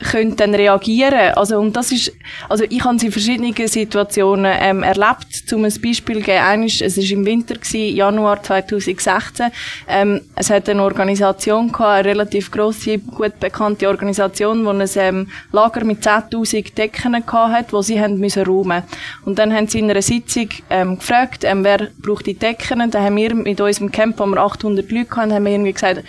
[0.01, 1.35] können dann reagieren.
[1.35, 2.13] Also, und das ist,
[2.49, 5.33] also ich habe es in verschiedenen Situationen ähm, erlebt.
[5.47, 9.51] Zum Beispiel geben, eines, es war im Winter, gewesen, Januar 2016.
[9.89, 15.29] Ähm, es hat eine Organisation gehabt, eine relativ grosse, gut bekannte Organisation, die ein ähm,
[15.53, 18.83] Lager mit 10'000 Decken hat, wo sie haben müssen räumen.
[19.25, 22.91] Und dann haben sie in einer Sitzung ähm, gefragt, ähm, wer braucht die Decken.
[22.91, 26.03] Dann haben wir mit unserem Camp, wo wir 800 Leute hatten, haben wir irgendwie gesagt,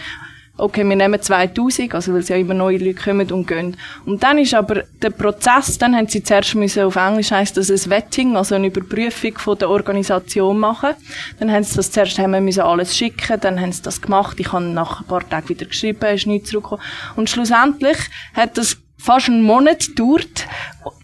[0.58, 3.78] okay, wir nehmen 2000, also weil es ja immer neue Leute kommen und gehen.
[4.06, 7.72] Und dann ist aber der Prozess, dann haben sie zuerst müssen, auf Englisch heisst das
[7.72, 10.92] ein Vetting, also eine Überprüfung von der Organisation machen.
[11.40, 14.52] Dann haben sie das zuerst haben müssen alles schicken, dann haben sie das gemacht, ich
[14.52, 16.84] habe nach ein paar Tagen wieder geschrieben, ist nicht zurückgekommen.
[17.16, 17.98] Und schlussendlich
[18.34, 20.48] hat das fast einen Monat gedauert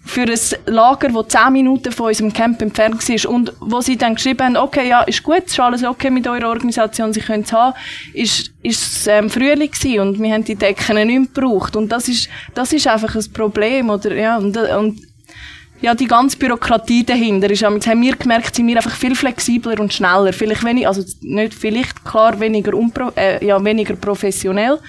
[0.07, 3.31] für ein Lager, das zehn Minuten von unserem Camp entfernt war.
[3.31, 6.49] Und wo sie dann geschrieben haben, okay, ja, ist gut, ist alles okay mit eurer
[6.49, 7.75] Organisation, sie können es haben,
[8.13, 11.75] ist, ist es ähm, Frühling gewesen und wir haben die Decken nicht mehr gebraucht.
[11.75, 15.01] Und das ist, das ist einfach ein Problem, oder, ja, und, und
[15.81, 19.93] ja, die ganze Bürokratie dahinter ist, haben wir gemerkt, sind wir einfach viel flexibler und
[19.93, 20.33] schneller.
[20.33, 24.79] Vielleicht weniger, also nicht vielleicht, klar, weniger, unpro, äh, ja, weniger professionell,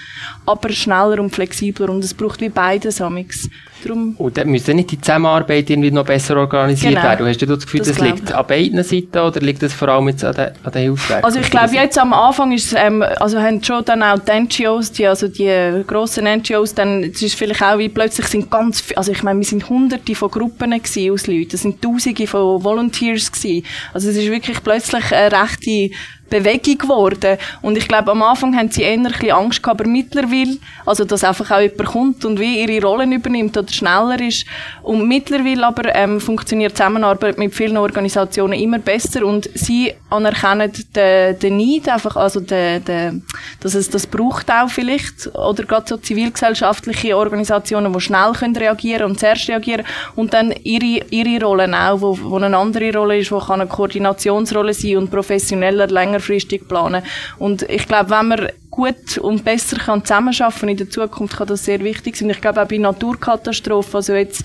[0.49, 3.49] aber schneller und flexibler und es braucht wie beides amix.
[3.85, 7.05] Drum und dann müsste nicht die Zusammenarbeit irgendwie noch besser organisiert genau.
[7.05, 7.29] werden.
[7.29, 10.09] Hast du das Gefühl, das, das liegt an beiden Seiten oder liegt das vor allem
[10.09, 11.25] jetzt an den, an den Hilfswerken?
[11.25, 14.93] Also ich glaube, jetzt am Anfang ist ähm, also haben schon dann auch die NGOs,
[14.93, 19.13] die, also die grossen NGOs, dann, es ist vielleicht auch wie plötzlich sind ganz, also
[19.13, 23.31] ich meine, wir sind hunderte von Gruppen gewesen aus Leuten, es sind tausende von Volunteers
[23.31, 23.65] gewesen.
[23.95, 25.91] Also es ist wirklich plötzlich eine rechte
[26.29, 27.39] Bewegung geworden.
[27.63, 31.25] Und ich glaube, am Anfang haben sie eher ein Angst gehabt, aber mittlerweile, also dass
[31.25, 34.47] einfach auch jemand kommt und wie ihre Rollen übernimmt oder schneller ist.
[34.83, 41.39] Und mittlerweile aber ähm, funktioniert Zusammenarbeit mit vielen Organisationen immer besser und sie anerkennen den,
[41.39, 43.25] den Need einfach, also den, den,
[43.61, 49.11] dass es das braucht auch vielleicht oder gerade so zivilgesellschaftliche Organisationen, die schnell können reagieren
[49.11, 49.85] und zuerst reagieren
[50.17, 53.69] und dann ihre, ihre Rollen auch, wo, wo eine andere Rolle ist, wo kann eine
[53.69, 57.03] Koordinationsrolle sein und professioneller, länger längerfristig planen.
[57.39, 61.65] Und ich glaube, wenn man gut und besser kann zusammenarbeiten in der Zukunft, kann das
[61.65, 62.31] sehr wichtig sein.
[62.31, 64.45] Ich glaube auch bei Naturkatastrophen, also jetzt,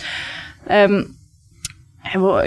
[0.68, 1.16] ähm,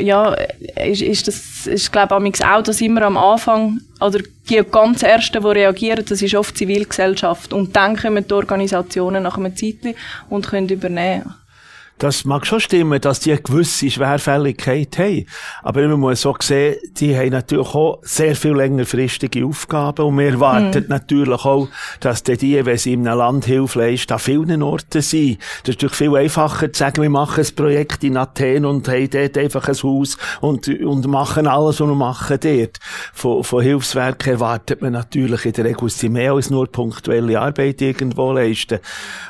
[0.00, 0.36] ja,
[0.84, 5.42] ist, ist das, ist, glaube ich, auch, dass immer am Anfang, oder die ganz Ersten,
[5.42, 7.52] die reagieren, das ist oft Zivilgesellschaft.
[7.52, 9.94] Und dann kommen die Organisationen nach einem Zeitchen
[10.28, 11.34] und können übernehmen.
[11.98, 15.26] Das mag schon stimmen, dass die eine gewisse Schwerfälligkeit haben.
[15.62, 20.04] Aber man muss so sehen, die haben natürlich auch sehr viel längerfristige Aufgaben.
[20.04, 20.88] Und wir erwarten mhm.
[20.88, 21.68] natürlich auch,
[22.00, 25.38] dass die, wenn sie in einem Land Hilfe leisten, an vielen Orten sind.
[25.62, 29.08] Das ist natürlich viel einfacher zu sagen, wir machen ein Projekt in Athen und haben
[29.08, 32.78] dort einfach ein Haus und, und machen alles, was wir machen dort.
[33.14, 37.80] Von, von Hilfswerken erwartet man natürlich in der Regel, sie mehr als nur punktuelle Arbeit
[37.80, 38.80] irgendwo leisten.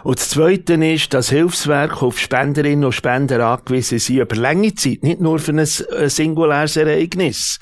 [0.02, 4.74] Und das Zweite ist, dass Hilfswerke auf Spenden Spenderinnen und Spender angewiesen sind über lange
[4.74, 7.58] Zeit, nicht nur für ein äh, singuläres Ereignis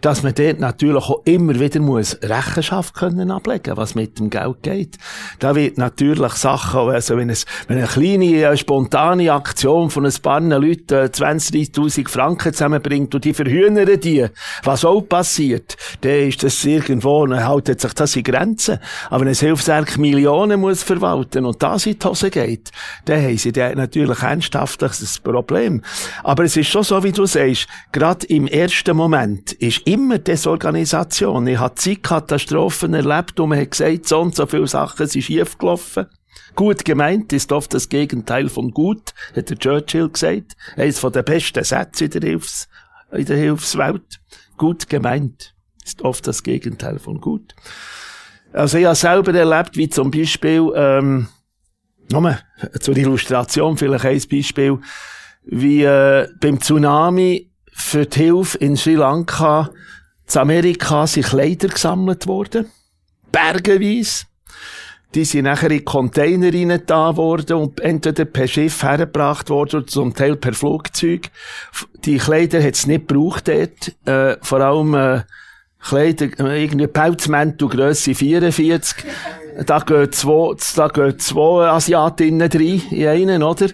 [0.00, 4.62] dass man dort natürlich auch immer wieder muss Rechenschaft können ablegen, was mit dem Geld
[4.62, 4.98] geht.
[5.38, 10.14] Da wird natürlich Sachen, also wenn, es, wenn eine kleine, äh, spontane Aktion von ein
[10.22, 14.26] paar Leuten äh, 20, 30.000 Franken zusammenbringt und die verhühnern die,
[14.64, 18.78] was auch passiert, dann ist das irgendwo, dann haltet sich das in Grenzen.
[19.08, 22.70] Aber wenn ein Hilfswerk Millionen muss verwalten und das in die Hose geht,
[23.04, 25.82] dann haben sie da natürlich ernsthaftliches Problem.
[26.22, 31.46] Aber es ist schon so, wie du sagst, gerade im ersten Moment ist immer Desorganisation.
[31.46, 35.58] Ich habe Zeitkatastrophen erlebt und man hat gesagt, so und so viele Sachen sind schief
[35.58, 36.06] gelaufen.
[36.54, 40.56] Gut gemeint ist oft das Gegenteil von gut, hat der Churchill gesagt.
[40.76, 42.68] Eines den besten Sätze in der, Hilfs
[43.12, 44.20] in der Hilfswelt.
[44.56, 47.54] Gut gemeint ist oft das Gegenteil von gut.
[48.52, 51.28] Also ich habe selber erlebt, wie zum Beispiel, ähm,
[52.10, 52.40] nochmal
[52.80, 54.78] zur Illustration vielleicht ein Beispiel,
[55.44, 57.49] wie äh, beim Tsunami
[57.80, 59.70] für die Hilfe in Sri Lanka
[60.26, 62.70] zu Amerika sind Kleider gesammelt worden.
[63.32, 64.26] Bergeweise.
[65.14, 70.14] Die sind nachher in Container da worden und entweder per Schiff hergebracht worden oder zum
[70.14, 71.30] Teil per Flugzeug.
[72.04, 73.92] Die Kleider hat es nicht gebraucht dort.
[74.06, 75.22] Äh, vor allem, äh,
[75.80, 79.04] Kleider, äh, irgendwie Pelzmäntel, Grösse 44.
[79.66, 83.68] da gehen zwei, da gehen zwei Asiatinnen rein in einen, oder?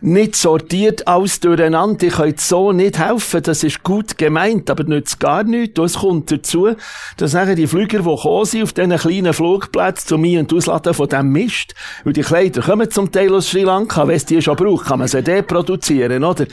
[0.00, 2.06] Nicht sortiert, alles durcheinander.
[2.06, 3.42] Ich kann so nicht helfen.
[3.42, 5.78] Das ist gut gemeint, aber nützt gar nichts.
[5.78, 6.68] Und es kommt dazu,
[7.16, 10.94] dass nachher die Flüger, die kommen sind, auf diesen kleinen Flugplätzen, zu mir und ausladen
[10.94, 14.40] von dem Mist, weil die Kleider kommen zum Teil aus Sri Lanka, wenn es die
[14.40, 16.46] schon braucht, kann man sie deproduzieren, oder?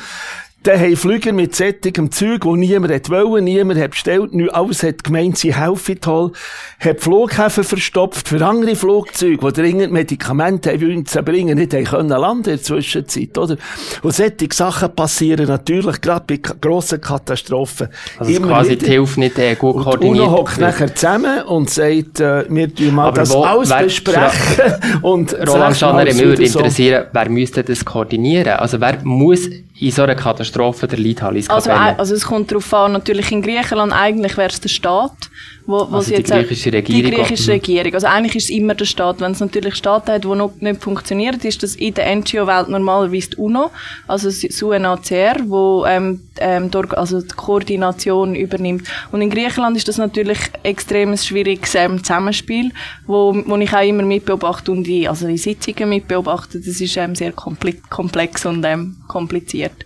[0.66, 4.82] Dann haben Flüger mit sättigem Zeug, wo niemand hat wollen, niemand hat bestellt, nicht alles
[4.82, 6.32] hat gemeint, sie helfen toll,
[6.80, 12.10] hat Flughäfen verstopft für andere Flugzeuge, die dringend Medikamente haben zu bringen, nicht haben können
[12.10, 13.58] landen in der Zwischenzeit, oder?
[14.02, 17.90] Und solche Sachen passieren natürlich gerade bei grossen Katastrophen.
[18.18, 18.86] Also Immer quasi wieder.
[18.88, 20.26] die Hilfe nicht äh, gut koordiniert.
[20.26, 23.84] Und hockt nachher zusammen und sagt, äh, wir tun mal Aber das wo, alles wer,
[23.84, 24.74] besprechen.
[25.04, 28.54] und Roland Schanner, mich würde interessieren, wer müsste das koordinieren?
[28.54, 32.94] Also wer muss in so einer Katastrophe der Leithalle also, also es kommt darauf an,
[32.94, 35.30] natürlich in Griechenland, eigentlich wäre es der Staat,
[35.66, 37.12] wo, wo also die griechische Regierung.
[37.12, 37.94] Die griechische Regierung.
[37.94, 39.20] Also eigentlich ist es immer der Staat.
[39.20, 43.32] Wenn es natürlich Staaten hat, die noch nicht funktionieren, ist das in der NGO-Welt normalerweise
[43.32, 43.72] die UNO,
[44.08, 48.88] also das UNHCR, wo ähm, ähm, die, also die Koordination übernimmt.
[49.12, 52.72] Und in Griechenland ist das natürlich extrem schwieriges ähm, Zusammenspiel,
[53.08, 56.60] wo, wo ich auch immer mitbeobachte und in, also in Sitzungen mitbeobachte.
[56.60, 59.86] Das ist ähm, sehr komplex und ähm, kompliziert.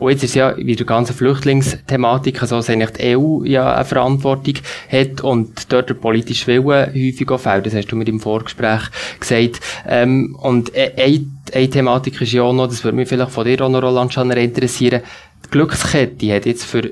[0.00, 3.84] Und jetzt ist ja wie der ganze Flüchtlingsthematik so, dass eigentlich die EU ja eine
[3.84, 4.54] Verantwortung
[4.90, 7.66] hat und dort der politische Wille häufig auch fehlt.
[7.66, 8.80] Das hast du mit im Vorgespräch
[9.20, 9.60] gesagt.
[9.86, 13.44] Ähm, und e, eine, eine Thematik ist ja auch noch, das würde mich vielleicht von
[13.44, 15.02] dir auch noch, Roland Schanner, interessieren,
[15.44, 16.90] die Glückskette hat jetzt für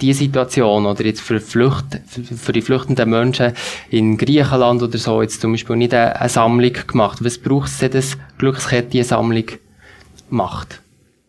[0.00, 3.52] diese Situation oder jetzt für, Flücht, für die flüchtenden Menschen
[3.90, 7.18] in Griechenland oder so jetzt zum Beispiel nicht eine, eine Sammlung gemacht.
[7.22, 9.44] Was braucht es denn, dass Glückskette eine Sammlung
[10.30, 10.80] macht?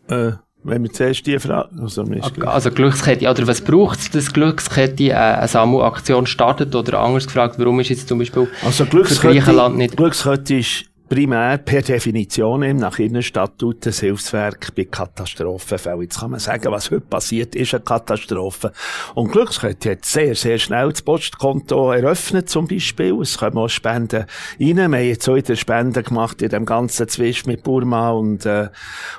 [0.08, 0.32] Äh
[0.64, 2.04] wenn wir zuerst die Frage, also,
[2.46, 7.56] also Glückskette, oder was braucht es, dass Glückskette äh, eine Sammelaktion startet, oder anders gefragt,
[7.58, 9.96] warum ist jetzt zum Beispiel also Glückskette, Griechenland nicht...
[9.96, 16.00] Glückskette ist primär per Definition eben nach Innenstatut ein Hilfswerk bei Katastrophenfällen.
[16.00, 18.72] Jetzt kann man sagen, was heute passiert, ist eine Katastrophe.
[19.14, 23.20] Und Glückskette hat sehr, sehr schnell das Postkonto eröffnet, zum Beispiel.
[23.20, 24.24] Es kommen auch Spenden
[24.58, 24.76] rein.
[24.76, 28.70] Wir haben jetzt auch wieder Spenden gemacht in dem ganzen Zwist mit Burma und, äh,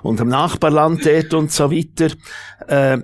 [0.02, 2.08] und dem Nachbarland dort und so weiter.
[2.68, 3.04] Äh,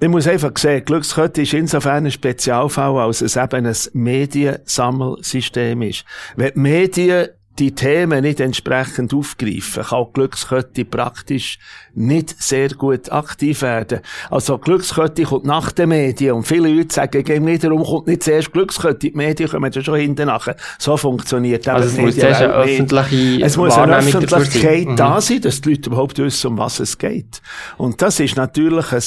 [0.00, 6.06] man muss einfach sehen, Glückskette ist insofern ein Spezialfall, als es eben ein Mediensammelsystem ist.
[6.36, 7.28] Wenn die Medien
[7.60, 11.58] die Themen nicht entsprechend aufgreifen, kann Glückskette praktisch
[11.94, 14.00] nicht sehr gut aktiv werden.
[14.30, 18.52] Also Glückskette kommt nach den Medien und viele Leute sagen, gegen wiederum kommt nicht zuerst
[18.52, 20.56] Glückskette, die Medien kommen ja schon hinten nachher.
[20.78, 24.96] So funktioniert also es muss zuerst eine öffentliche Es muss eine Öffentlichkeit mhm.
[24.96, 27.42] da sein, dass die Leute überhaupt wissen, um was es geht.
[27.76, 29.02] Und das ist natürlich ein,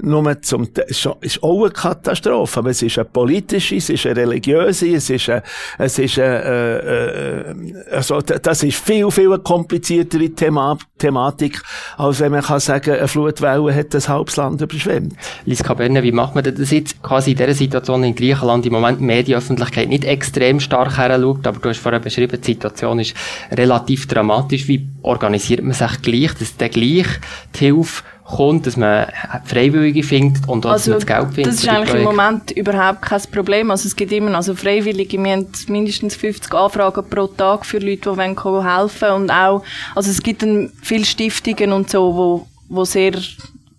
[0.00, 4.94] nur zum, ist auch eine Katastrophe, aber es ist eine politische, es ist eine religiöse,
[4.94, 5.42] es ist eine,
[5.78, 11.60] es ist eine, äh, äh, also das ist viel, viel kompliziertere Thema Thematik,
[11.96, 15.14] als wenn man kann sagen, eine Flutwelle hat das halbes Land überschwemmt.
[15.44, 19.00] Lies Kaberne, wie macht man das jetzt quasi in dieser Situation in Griechenland im Moment
[19.00, 23.14] die Medienöffentlichkeit nicht extrem stark heranschaut, aber du hast vorher beschrieben, die Situation ist
[23.50, 24.68] relativ dramatisch.
[24.68, 27.06] Wie organisiert man sich gleich, dass der gleich
[27.54, 29.06] die Hilfe kommt, dass man
[29.44, 31.46] Freiwillige findet und auch, also, dass man das Geld findet.
[31.46, 33.70] Das ist eigentlich im Moment überhaupt kein Problem.
[33.70, 38.12] Also es gibt immer also Freiwillige, wir haben mindestens 50 Anfragen pro Tag für Leute,
[38.12, 39.62] die helfen wollen und auch,
[39.94, 43.12] also es gibt dann viele Stiftungen und so, wo, wo sehr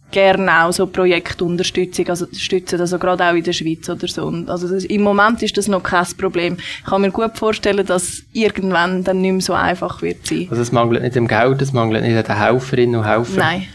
[0.10, 4.24] gerne auch so Projektunterstützung also stützen, also gerade auch in der Schweiz oder so.
[4.24, 6.58] Und also das, im Moment ist das noch kein Problem.
[6.80, 10.48] Ich kann mir gut vorstellen, dass irgendwann dann nicht mehr so einfach wird sein.
[10.50, 13.36] Also es mangelt nicht am Geld, es mangelt nicht an den Helferinnen und Helfern?
[13.36, 13.68] Nein.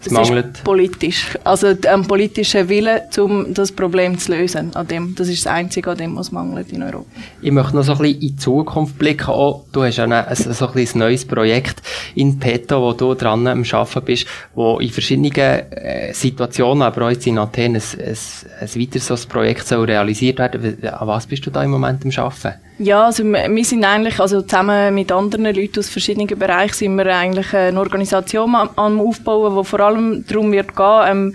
[0.00, 0.56] Es mangelt.
[0.56, 1.38] ist politisch.
[1.44, 4.74] Also ein politischer Wille, um das Problem zu lösen.
[4.74, 7.06] An dem, das ist das Einzige, an dem was mangelt in Europa.
[7.42, 9.30] Ich möchte noch so ein bisschen in die Zukunft blicken.
[9.30, 11.82] Auch, du hast ja ein, ein, so ein, ein neues Projekt
[12.14, 17.10] in petto, wo du dran am Arbeiten bist, wo in verschiedenen äh, Situationen, aber auch
[17.10, 18.16] jetzt in Athen, ein, ein,
[18.60, 20.84] ein weiteres so Projekt soll realisiert werden.
[20.84, 22.65] An was bist du da im Moment am Arbeiten?
[22.78, 27.06] Ja, also wir sind eigentlich, also zusammen mit anderen Leuten aus verschiedenen Bereichen sind wir
[27.06, 31.34] eigentlich eine Organisation am, Aufbauen, wo vor allem darum wird gehen, ähm,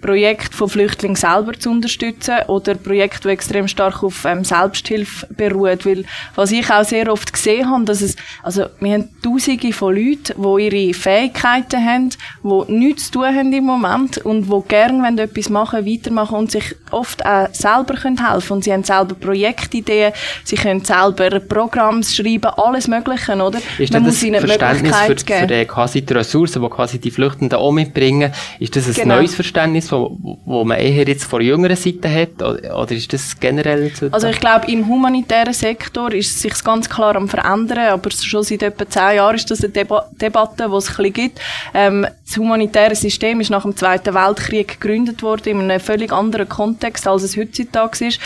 [0.00, 5.78] Projekte von Flüchtlingen selber zu unterstützen oder Projekte, die extrem stark auf ähm, Selbsthilfe beruhen.
[5.84, 9.94] Weil, was ich auch sehr oft gesehen habe, dass es, also, wir haben Tausende von
[9.94, 12.10] Leuten, die ihre Fähigkeiten haben,
[12.42, 16.50] die nichts zu tun haben im Moment und die gerne, wenn etwas machen, weitermachen und
[16.50, 20.12] sich oft auch selber können helfen Und sie haben selber Projektideen,
[20.44, 23.58] sie können selber Programme schreiben, alles Mögliche, oder?
[23.78, 27.10] Ist Man das muss ihnen Verständnis für, für die, quasi die Ressourcen, die quasi die
[27.10, 29.16] Flüchtenden auch mitbringen, ist das ein genau.
[29.16, 32.42] neues Verständnis wo, wo man eher jetzt von jüngerer Seite hat?
[32.42, 34.08] Oder ist das generell so?
[34.10, 38.42] Also ich glaube, im humanitären Sektor ist es sich ganz klar am verändern, aber schon
[38.42, 41.40] seit etwa zehn Jahren ist das eine Deba Debatte, die es ein bisschen gibt.
[41.74, 46.48] Ähm, das humanitäre System ist nach dem Zweiten Weltkrieg gegründet worden, in einem völlig anderen
[46.48, 48.20] Kontext, als es heutzutage ist.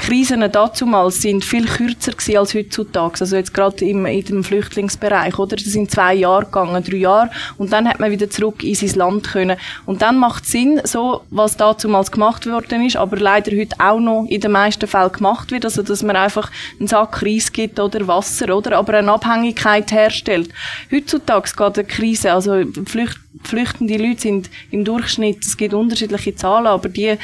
[0.00, 3.20] Krisen damals sind viel kürzer gewesen als heutzutage.
[3.20, 5.56] Also jetzt gerade im, in dem Flüchtlingsbereich, oder?
[5.56, 7.30] Das sind zwei Jahre gegangen, drei Jahre.
[7.58, 9.58] Und dann hat man wieder zurück in sein Land können.
[9.84, 14.00] Und dann macht es Sinn, so, was damals gemacht worden ist, aber leider heute auch
[14.00, 15.66] noch in den meisten Fällen gemacht wird.
[15.66, 18.78] Also, dass man einfach einen Sack Reis gibt oder Wasser, oder?
[18.78, 20.50] Aber eine Abhängigkeit herstellt.
[20.90, 26.66] Heutzutage geht eine Krise, also Flücht flüchtende Leute sind im Durchschnitt, es gibt unterschiedliche Zahlen,
[26.66, 27.16] aber die,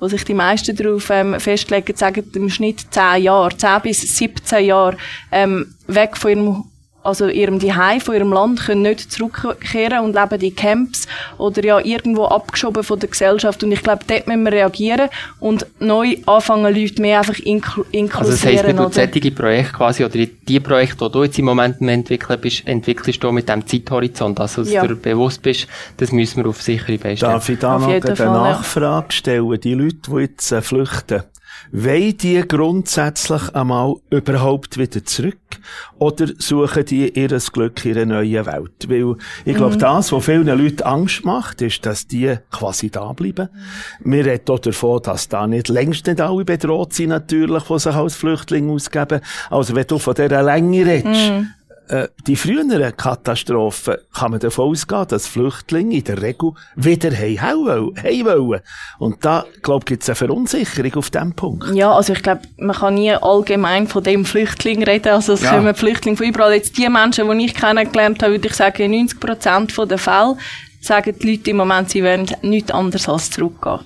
[0.00, 4.64] wo sich die meisten darauf ähm, festlegen, sagen im Schnitt 10 Jahre, 10 bis 17
[4.64, 4.96] Jahre
[5.30, 6.64] ähm, weg von ihrem
[7.02, 11.06] also ihrem Zuhause, von ihrem Land, können nicht zurückkehren und leben in Camps
[11.38, 13.62] oder ja irgendwo abgeschoben von der Gesellschaft.
[13.64, 15.08] Und ich glaube, dort müssen wir reagieren
[15.38, 18.10] und neu anfangen, Leute mehr einfach inkl inkludieren.
[18.12, 21.80] Also das heisst, du solche Projekte quasi, oder die Projekte, die du jetzt im Moment
[21.80, 24.86] entwickeln bist, entwickelst du mit dem Zeithorizont, also dass ja.
[24.86, 28.26] du bewusst bist, das müssen wir auf sichere Beine Darf ich da noch eine Fall,
[28.26, 29.12] Nachfrage ja.
[29.12, 29.60] stellen?
[29.60, 31.22] Die Leute, die jetzt äh, flüchten,
[31.72, 35.36] wollen die grundsätzlich einmal überhaupt wieder zurück?
[35.98, 38.88] Oder suchen die ihr Glück in einer neuen Welt?
[38.88, 39.80] Weil, ich glaube, mhm.
[39.80, 43.48] das, was vielen Leuten Angst macht, ist, dass die quasi da bleiben.
[44.00, 47.94] Wir reden auch davon, dass da nicht längst nicht alle bedroht sind, natürlich, die sich
[47.94, 49.20] als Flüchtlinge ausgeben.
[49.50, 51.48] Also, wenn du von dieser Länge redest, mhm
[51.90, 57.66] äh, die früheren Katastrophen kann man davon ausgehen, dass Flüchtlinge in der Regel wieder heim
[58.26, 58.60] wollen.
[58.98, 61.68] Und da, glaube ich, gibt es eine Verunsicherung auf diesem Punkt.
[61.74, 65.08] Ja, also ich glaube, man kann nie allgemein von dem Flüchtling reden.
[65.08, 65.50] Also es ja.
[65.50, 66.54] kommen Flüchtlinge von überall.
[66.54, 70.36] Jetzt die Menschen, die ich kennengelernt habe, würde ich sagen, 90 Prozent der Fälle
[70.80, 73.80] sagen die Leute im Moment, sie wollen nichts anderes als zurückgehen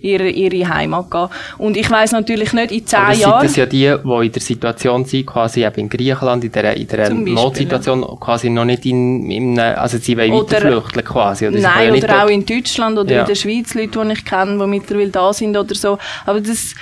[0.00, 1.28] ihre, ihre Heimat gehen.
[1.58, 3.42] Und ich weiss natürlich nicht, in zehn Jahren...
[3.42, 6.86] das ja die, die in der Situation sind, quasi eben in Griechenland, in der, in
[6.86, 11.48] der Notsituation, quasi noch nicht in, in also sie wollen oder, weiterflüchten quasi.
[11.48, 13.20] Oder nein, oder auch in Deutschland oder ja.
[13.22, 15.98] in der Schweiz, Leute, die ich kenne, die mittlerweile da sind oder so.
[16.26, 16.74] Aber das,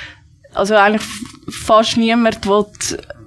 [0.54, 1.02] also eigentlich
[1.48, 2.66] fast niemand will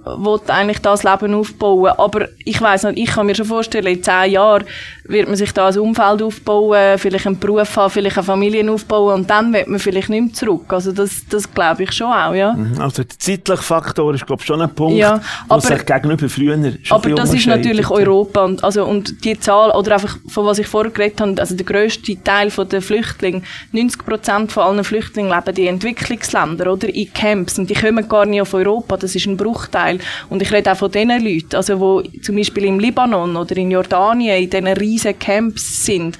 [0.04, 1.92] will eigentlich das Leben aufbauen.
[1.96, 4.64] Aber ich weiß nicht, ich kann mir schon vorstellen, in zehn Jahren
[5.04, 9.20] wird man sich da ein Umfeld aufbauen, vielleicht einen Beruf haben, vielleicht eine Familie aufbauen
[9.20, 10.72] und dann wird man vielleicht nicht mehr zurück.
[10.72, 12.52] Also das, das glaube ich schon auch, ja.
[12.52, 12.80] Mhm.
[12.80, 16.56] Also der zeitliche Faktor ist, glaube ich, schon ein Punkt, ja, aber, sich gegenüber früher
[16.82, 20.58] schon Aber das ist natürlich Europa und, also, und die Zahl, oder einfach von was
[20.58, 25.32] ich vorher geredet habe, also der grösste Teil der Flüchtlinge, 90 Prozent von allen Flüchtlingen
[25.32, 29.26] leben in Entwicklungsländern oder in Camps und die kommen gar nicht auf Europa, das ist
[29.26, 29.89] ein Bruchteil.
[30.28, 33.70] Und ich rede auch von den Leuten, also wo zum Beispiel im Libanon oder in
[33.70, 36.18] Jordanien in diesen riesen Camps sind.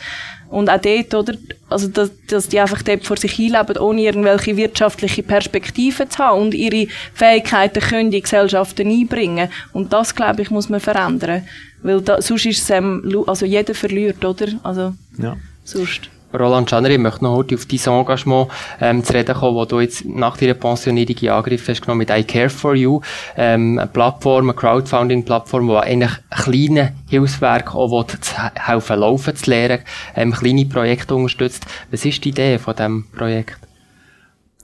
[0.51, 1.35] Und auch dort, oder,
[1.69, 6.43] also, dass, dass die einfach dort vor sich hinleben, ohne irgendwelche wirtschaftliche Perspektiven zu haben
[6.43, 9.49] und ihre Fähigkeiten können in die Gesellschaften einbringen.
[9.73, 11.47] Und das, glaube ich, muss man verändern.
[11.83, 14.49] Weil da, sonst ist es, ähm, also jeder verliert, oder?
[14.65, 15.37] Also, ja.
[15.63, 16.11] sonst.
[16.33, 18.49] Roland Schanner, ich möchte noch heute auf dein Engagement
[18.81, 22.11] ähm, zu reden kommen, wo du jetzt nach deiner Pensionierung in Angriff hast genommen mit
[22.11, 23.01] I Care For You,
[23.37, 28.07] ähm, eine Plattform, eine Crowdfunding-Plattform, die eigentlich kleine Hilfswerke auch
[28.55, 29.81] helfen laufen zu lernen,
[30.15, 31.67] ähm, kleine Projekte unterstützt.
[31.91, 33.70] Was ist die Idee von diesem Projekt?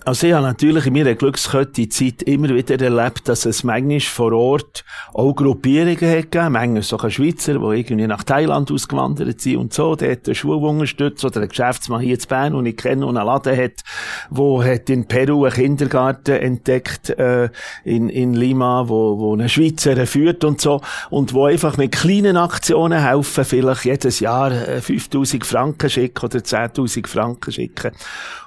[0.07, 4.33] Also ich habe natürlich in meiner Glückskette Zeit immer wieder erlebt, dass es manchmal vor
[4.35, 9.75] Ort auch Gruppierungen hat gegeben, manchmal sogar Schweizer, die irgendwie nach Thailand ausgewandert sind und
[9.75, 13.05] so, der hat eine Schule unterstützt oder ein Geschäftsmann hier in Bern, den ich kenne
[13.05, 13.83] und einen Laden hat,
[14.31, 17.49] wo hat in Peru einen Kindergarten entdeckt, äh,
[17.83, 22.37] in, in Lima, wo, wo eine Schweizer führt und so und wo einfach mit kleinen
[22.37, 27.91] Aktionen helfen, vielleicht jedes Jahr 5000 äh, Franken schicken oder 10.000 Franken schicken.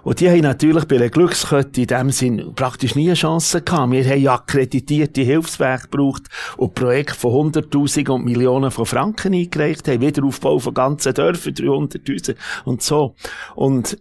[0.04, 3.92] Und die haben natürlich bei einer Glückskette in dem Sinn praktisch nie eine Chance gehabt.
[3.92, 6.24] Wir haben akkreditierte Hilfswege gebraucht
[6.58, 10.02] und Projekte von 100.000 und Millionen von Franken eingereicht haben.
[10.02, 12.36] Wiederaufbau von ganzen Dörfern, 300.000
[12.66, 13.16] und so.
[13.56, 13.98] Und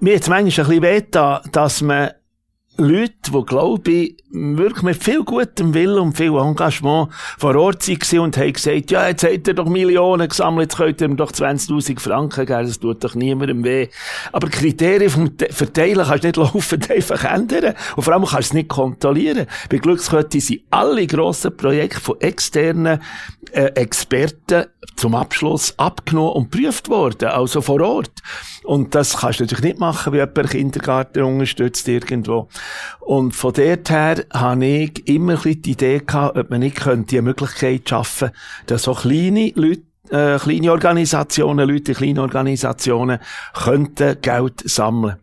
[0.00, 2.10] mir jetzt manchmal ein bisschen weh, dass man
[2.76, 7.08] Leute, die, glaube ich, wirklich mit viel gutem Willen und viel Engagement
[7.38, 11.00] vor Ort waren und haben gesagt, ja, jetzt habt ihr doch Millionen gesammelt, jetzt könnt
[11.00, 13.88] ihr mir doch 20.000 Franken geben, das tut doch niemandem weh.
[14.32, 17.74] Aber Kriterien vom Verteilen kannst du nicht laufend einfach ändern.
[17.94, 19.46] Und vor allem kannst du es nicht kontrollieren.
[19.70, 23.00] Bei Glückskette sind alle grossen Projekte von externen
[23.52, 24.64] äh, Experten
[24.96, 28.12] zum Abschluss abgenommen und geprüft worden, also vor Ort.
[28.64, 32.48] Und das kannst du natürlich nicht machen, wie jemand Kindergarten unterstützt irgendwo.
[33.00, 37.22] Und von dort her habe ich immer die Idee gehabt, ob man nicht könnte die
[37.22, 38.30] Möglichkeit schaffen,
[38.66, 43.18] dass so kleine Leute äh, kleine Organisationen, Leute in kleinen Organisationen
[43.54, 45.16] könnten Geld sammeln.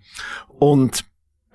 [0.60, 1.06] Und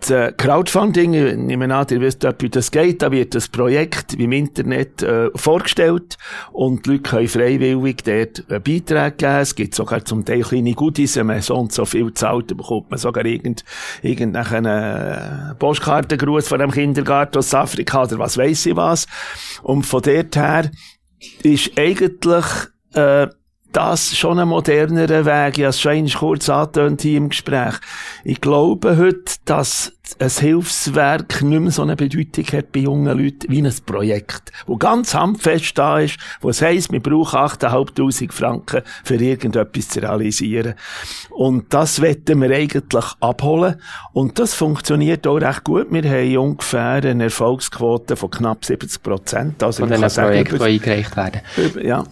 [0.01, 4.33] das Crowdfunding, ich nehme an, ihr wisst, wie das geht, da wird das Projekt im
[4.33, 6.19] Internet äh, vorgestellt
[6.53, 9.37] und die Leute können freiwillig dort einen Beitrag geben.
[9.41, 12.59] Es gibt sogar zum Teil kleine Goodies, wenn man so und so viel zahlt, dann
[12.59, 13.65] bekommt man sogar irgend,
[14.03, 19.07] irgendeinen Postkartengruß von einem Kindergarten aus Afrika oder was weiß ich was.
[19.63, 20.71] Und von dort her
[21.43, 22.45] ist eigentlich
[22.95, 23.29] äh,
[23.77, 25.59] das schon ein modernerer Weg.
[25.59, 27.74] Ich habe es schon kurz angetönt hier im Gespräch.
[28.24, 33.51] Ich glaube heute, dass ein Hilfswerk nicht mehr so eine Bedeutung hat bei jungen Leuten
[33.51, 38.83] wie ein Projekt, wo ganz handfest da ist, wo es heisst, wir brauchen 8'500 Franken
[39.05, 40.74] für irgendetwas zu realisieren.
[41.29, 43.81] Und das wetten wir eigentlich abholen.
[44.14, 45.89] Und das funktioniert auch recht gut.
[45.91, 49.62] Wir haben ungefähr eine Erfolgsquote von knapp 70 Prozent.
[49.62, 51.41] Also von den Projekten, die eingereicht werden.
[51.83, 52.05] Ja.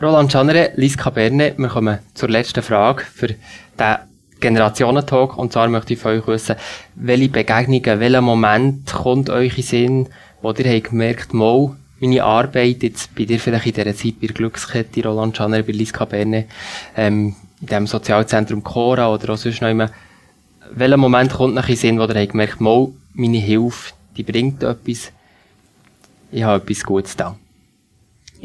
[0.00, 3.96] Roland Schanere, Liska Berne, wir kommen zur letzten Frage für den
[4.40, 5.38] Generationentalk.
[5.38, 6.56] Und zwar möchte ich von euch wissen,
[6.96, 10.08] welche Begegnungen, welcher Moment kommt euch in Sinn,
[10.42, 14.26] wo ihr habt gemerkt, mal, meine Arbeit, jetzt bei dir vielleicht in dieser Zeit bei
[14.26, 16.44] der Glückskette, Roland Schanere, bei Liska Berne,
[16.94, 19.90] ähm, in dem Sozialzentrum Cora oder auch sonst noch immer,
[20.72, 24.62] welcher Moment kommt euch in Sinn, wo ihr habt gemerkt, mal, meine Hilfe, die bringt
[24.62, 25.10] etwas,
[26.30, 27.34] ich habe etwas Gutes da.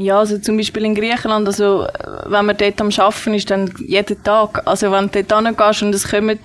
[0.02, 1.88] Ja, also zum Beispiel in Griechenland, also
[2.26, 4.66] wenn man dort am Arbeiten ist, dann jeden Tag.
[4.66, 6.40] Also wenn du dort hingehst und es kommen,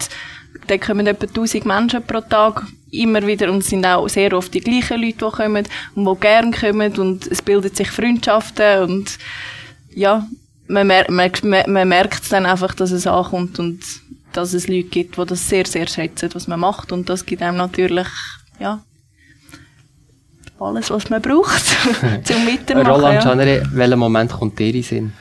[0.66, 4.52] dann kommen etwa 1000 Menschen pro Tag immer wieder und es sind auch sehr oft
[4.52, 9.18] die gleichen Leute, die kommen und die gerne kommen und es bilden sich Freundschaften und
[9.94, 10.26] ja,
[10.68, 13.80] man, mer man, man merkt dann einfach, dass es ankommt und
[14.34, 17.40] dass es Leute gibt, die das sehr, sehr schätzen, was man macht und das gibt
[17.40, 18.08] einem natürlich,
[18.58, 18.82] ja,
[20.58, 21.64] alles, was man braucht,
[22.24, 22.86] zum Mitmachen.
[22.86, 23.64] Roland Schanere, ja.
[23.72, 25.12] welcher Moment kommt dir in Sinn?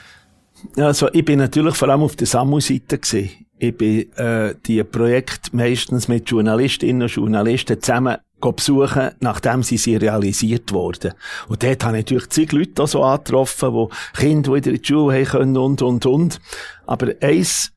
[0.77, 3.29] Also, ich bin natürlich vor allem auf der Samu-Seite gewesen.
[3.57, 9.95] Ich bin, äh, die Projekte meistens mit Journalistinnen und Journalisten zusammen besuchen, nachdem sie sie
[9.95, 11.13] realisiert wurden.
[11.47, 14.88] Und dort habe ich natürlich zig Leute auch so angetroffen, die Kinder wieder in die
[14.88, 16.39] Schule haben können und, und, und.
[16.86, 17.71] Aber eins,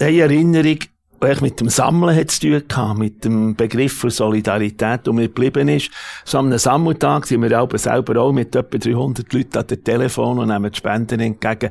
[0.00, 0.78] die Erinnerung,
[1.20, 5.28] eigentlich mit dem Sammeln hat zu tun gehabt, mit dem Begriff für Solidarität, der mir
[5.28, 5.90] geblieben ist.
[6.24, 10.38] So am Sammeltag sind wir auch selber auch mit etwa 300 Leuten an den Telefon
[10.38, 11.70] und nehmen die Spenden entgegen.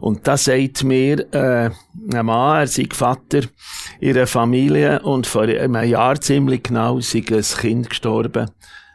[0.00, 1.70] Und da sagt mir, äh,
[2.12, 3.42] ein Mann, er sei Vater
[4.00, 8.50] ihrer Familie und vor einem Jahr ziemlich genau sei ein Kind gestorben,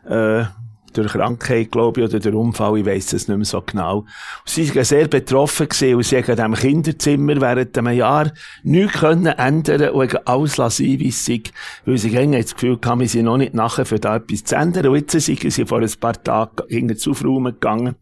[0.07, 0.43] äh,
[0.91, 3.99] durch Krankheit, glaube ich, oder der Unfall, ich weiss es nicht mehr so genau.
[3.99, 4.07] Und
[4.45, 8.31] sie waren sehr betroffen gewesen und sie haben in Kinderzimmer während einem Jahr
[8.63, 11.41] nichts können ändern und alles lassen, wie sei,
[11.85, 14.55] weil sie irgendwie das Gefühl haben, wir sind noch nicht nachher für da etwas zu
[14.55, 14.87] ändern.
[14.87, 17.95] Und jetzt sind sie vor ein paar Tagen hinter zu aufräumen gegangen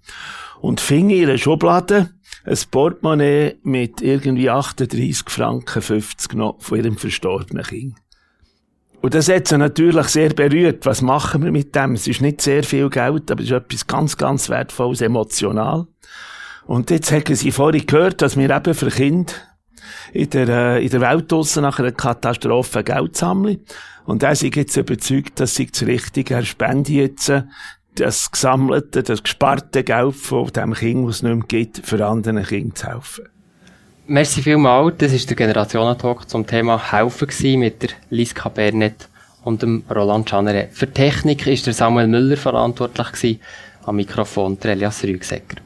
[0.62, 2.10] und fingen ihre Schublade
[2.46, 7.96] ein Portemonnaie mit irgendwie 38 Franken 50 noch von ihrem verstorbenen Kind.
[9.02, 10.86] Und das hat sie natürlich sehr berührt.
[10.86, 11.94] Was machen wir mit dem?
[11.94, 15.88] Es ist nicht sehr viel Geld, aber es ist etwas ganz, ganz Wertvolles, emotional.
[16.66, 19.34] Und jetzt haben sie vorhin gehört, dass wir eben für Kinder
[20.12, 23.64] in der, äh, in der Welt draussen nach einer Katastrophe Geld sammeln.
[24.06, 26.34] Und er ist jetzt überzeugt, dass sie das Richtige.
[26.34, 27.32] Er spendet jetzt
[27.96, 32.44] das gesammelte, das gesparte Geld von dem Kind, was es nicht mehr gibt, für anderen
[32.44, 33.30] Kindern zu helfen.
[34.10, 34.96] Merci vielmals.
[35.00, 39.10] Das war der Generationentalk zum Thema Helfen mit der Liska Bernet
[39.44, 40.70] und dem Roland Schanere.
[40.72, 43.40] Für Technik war der Samuel Müller verantwortlich
[43.84, 45.58] am Mikrofon der Elias Rügsecker.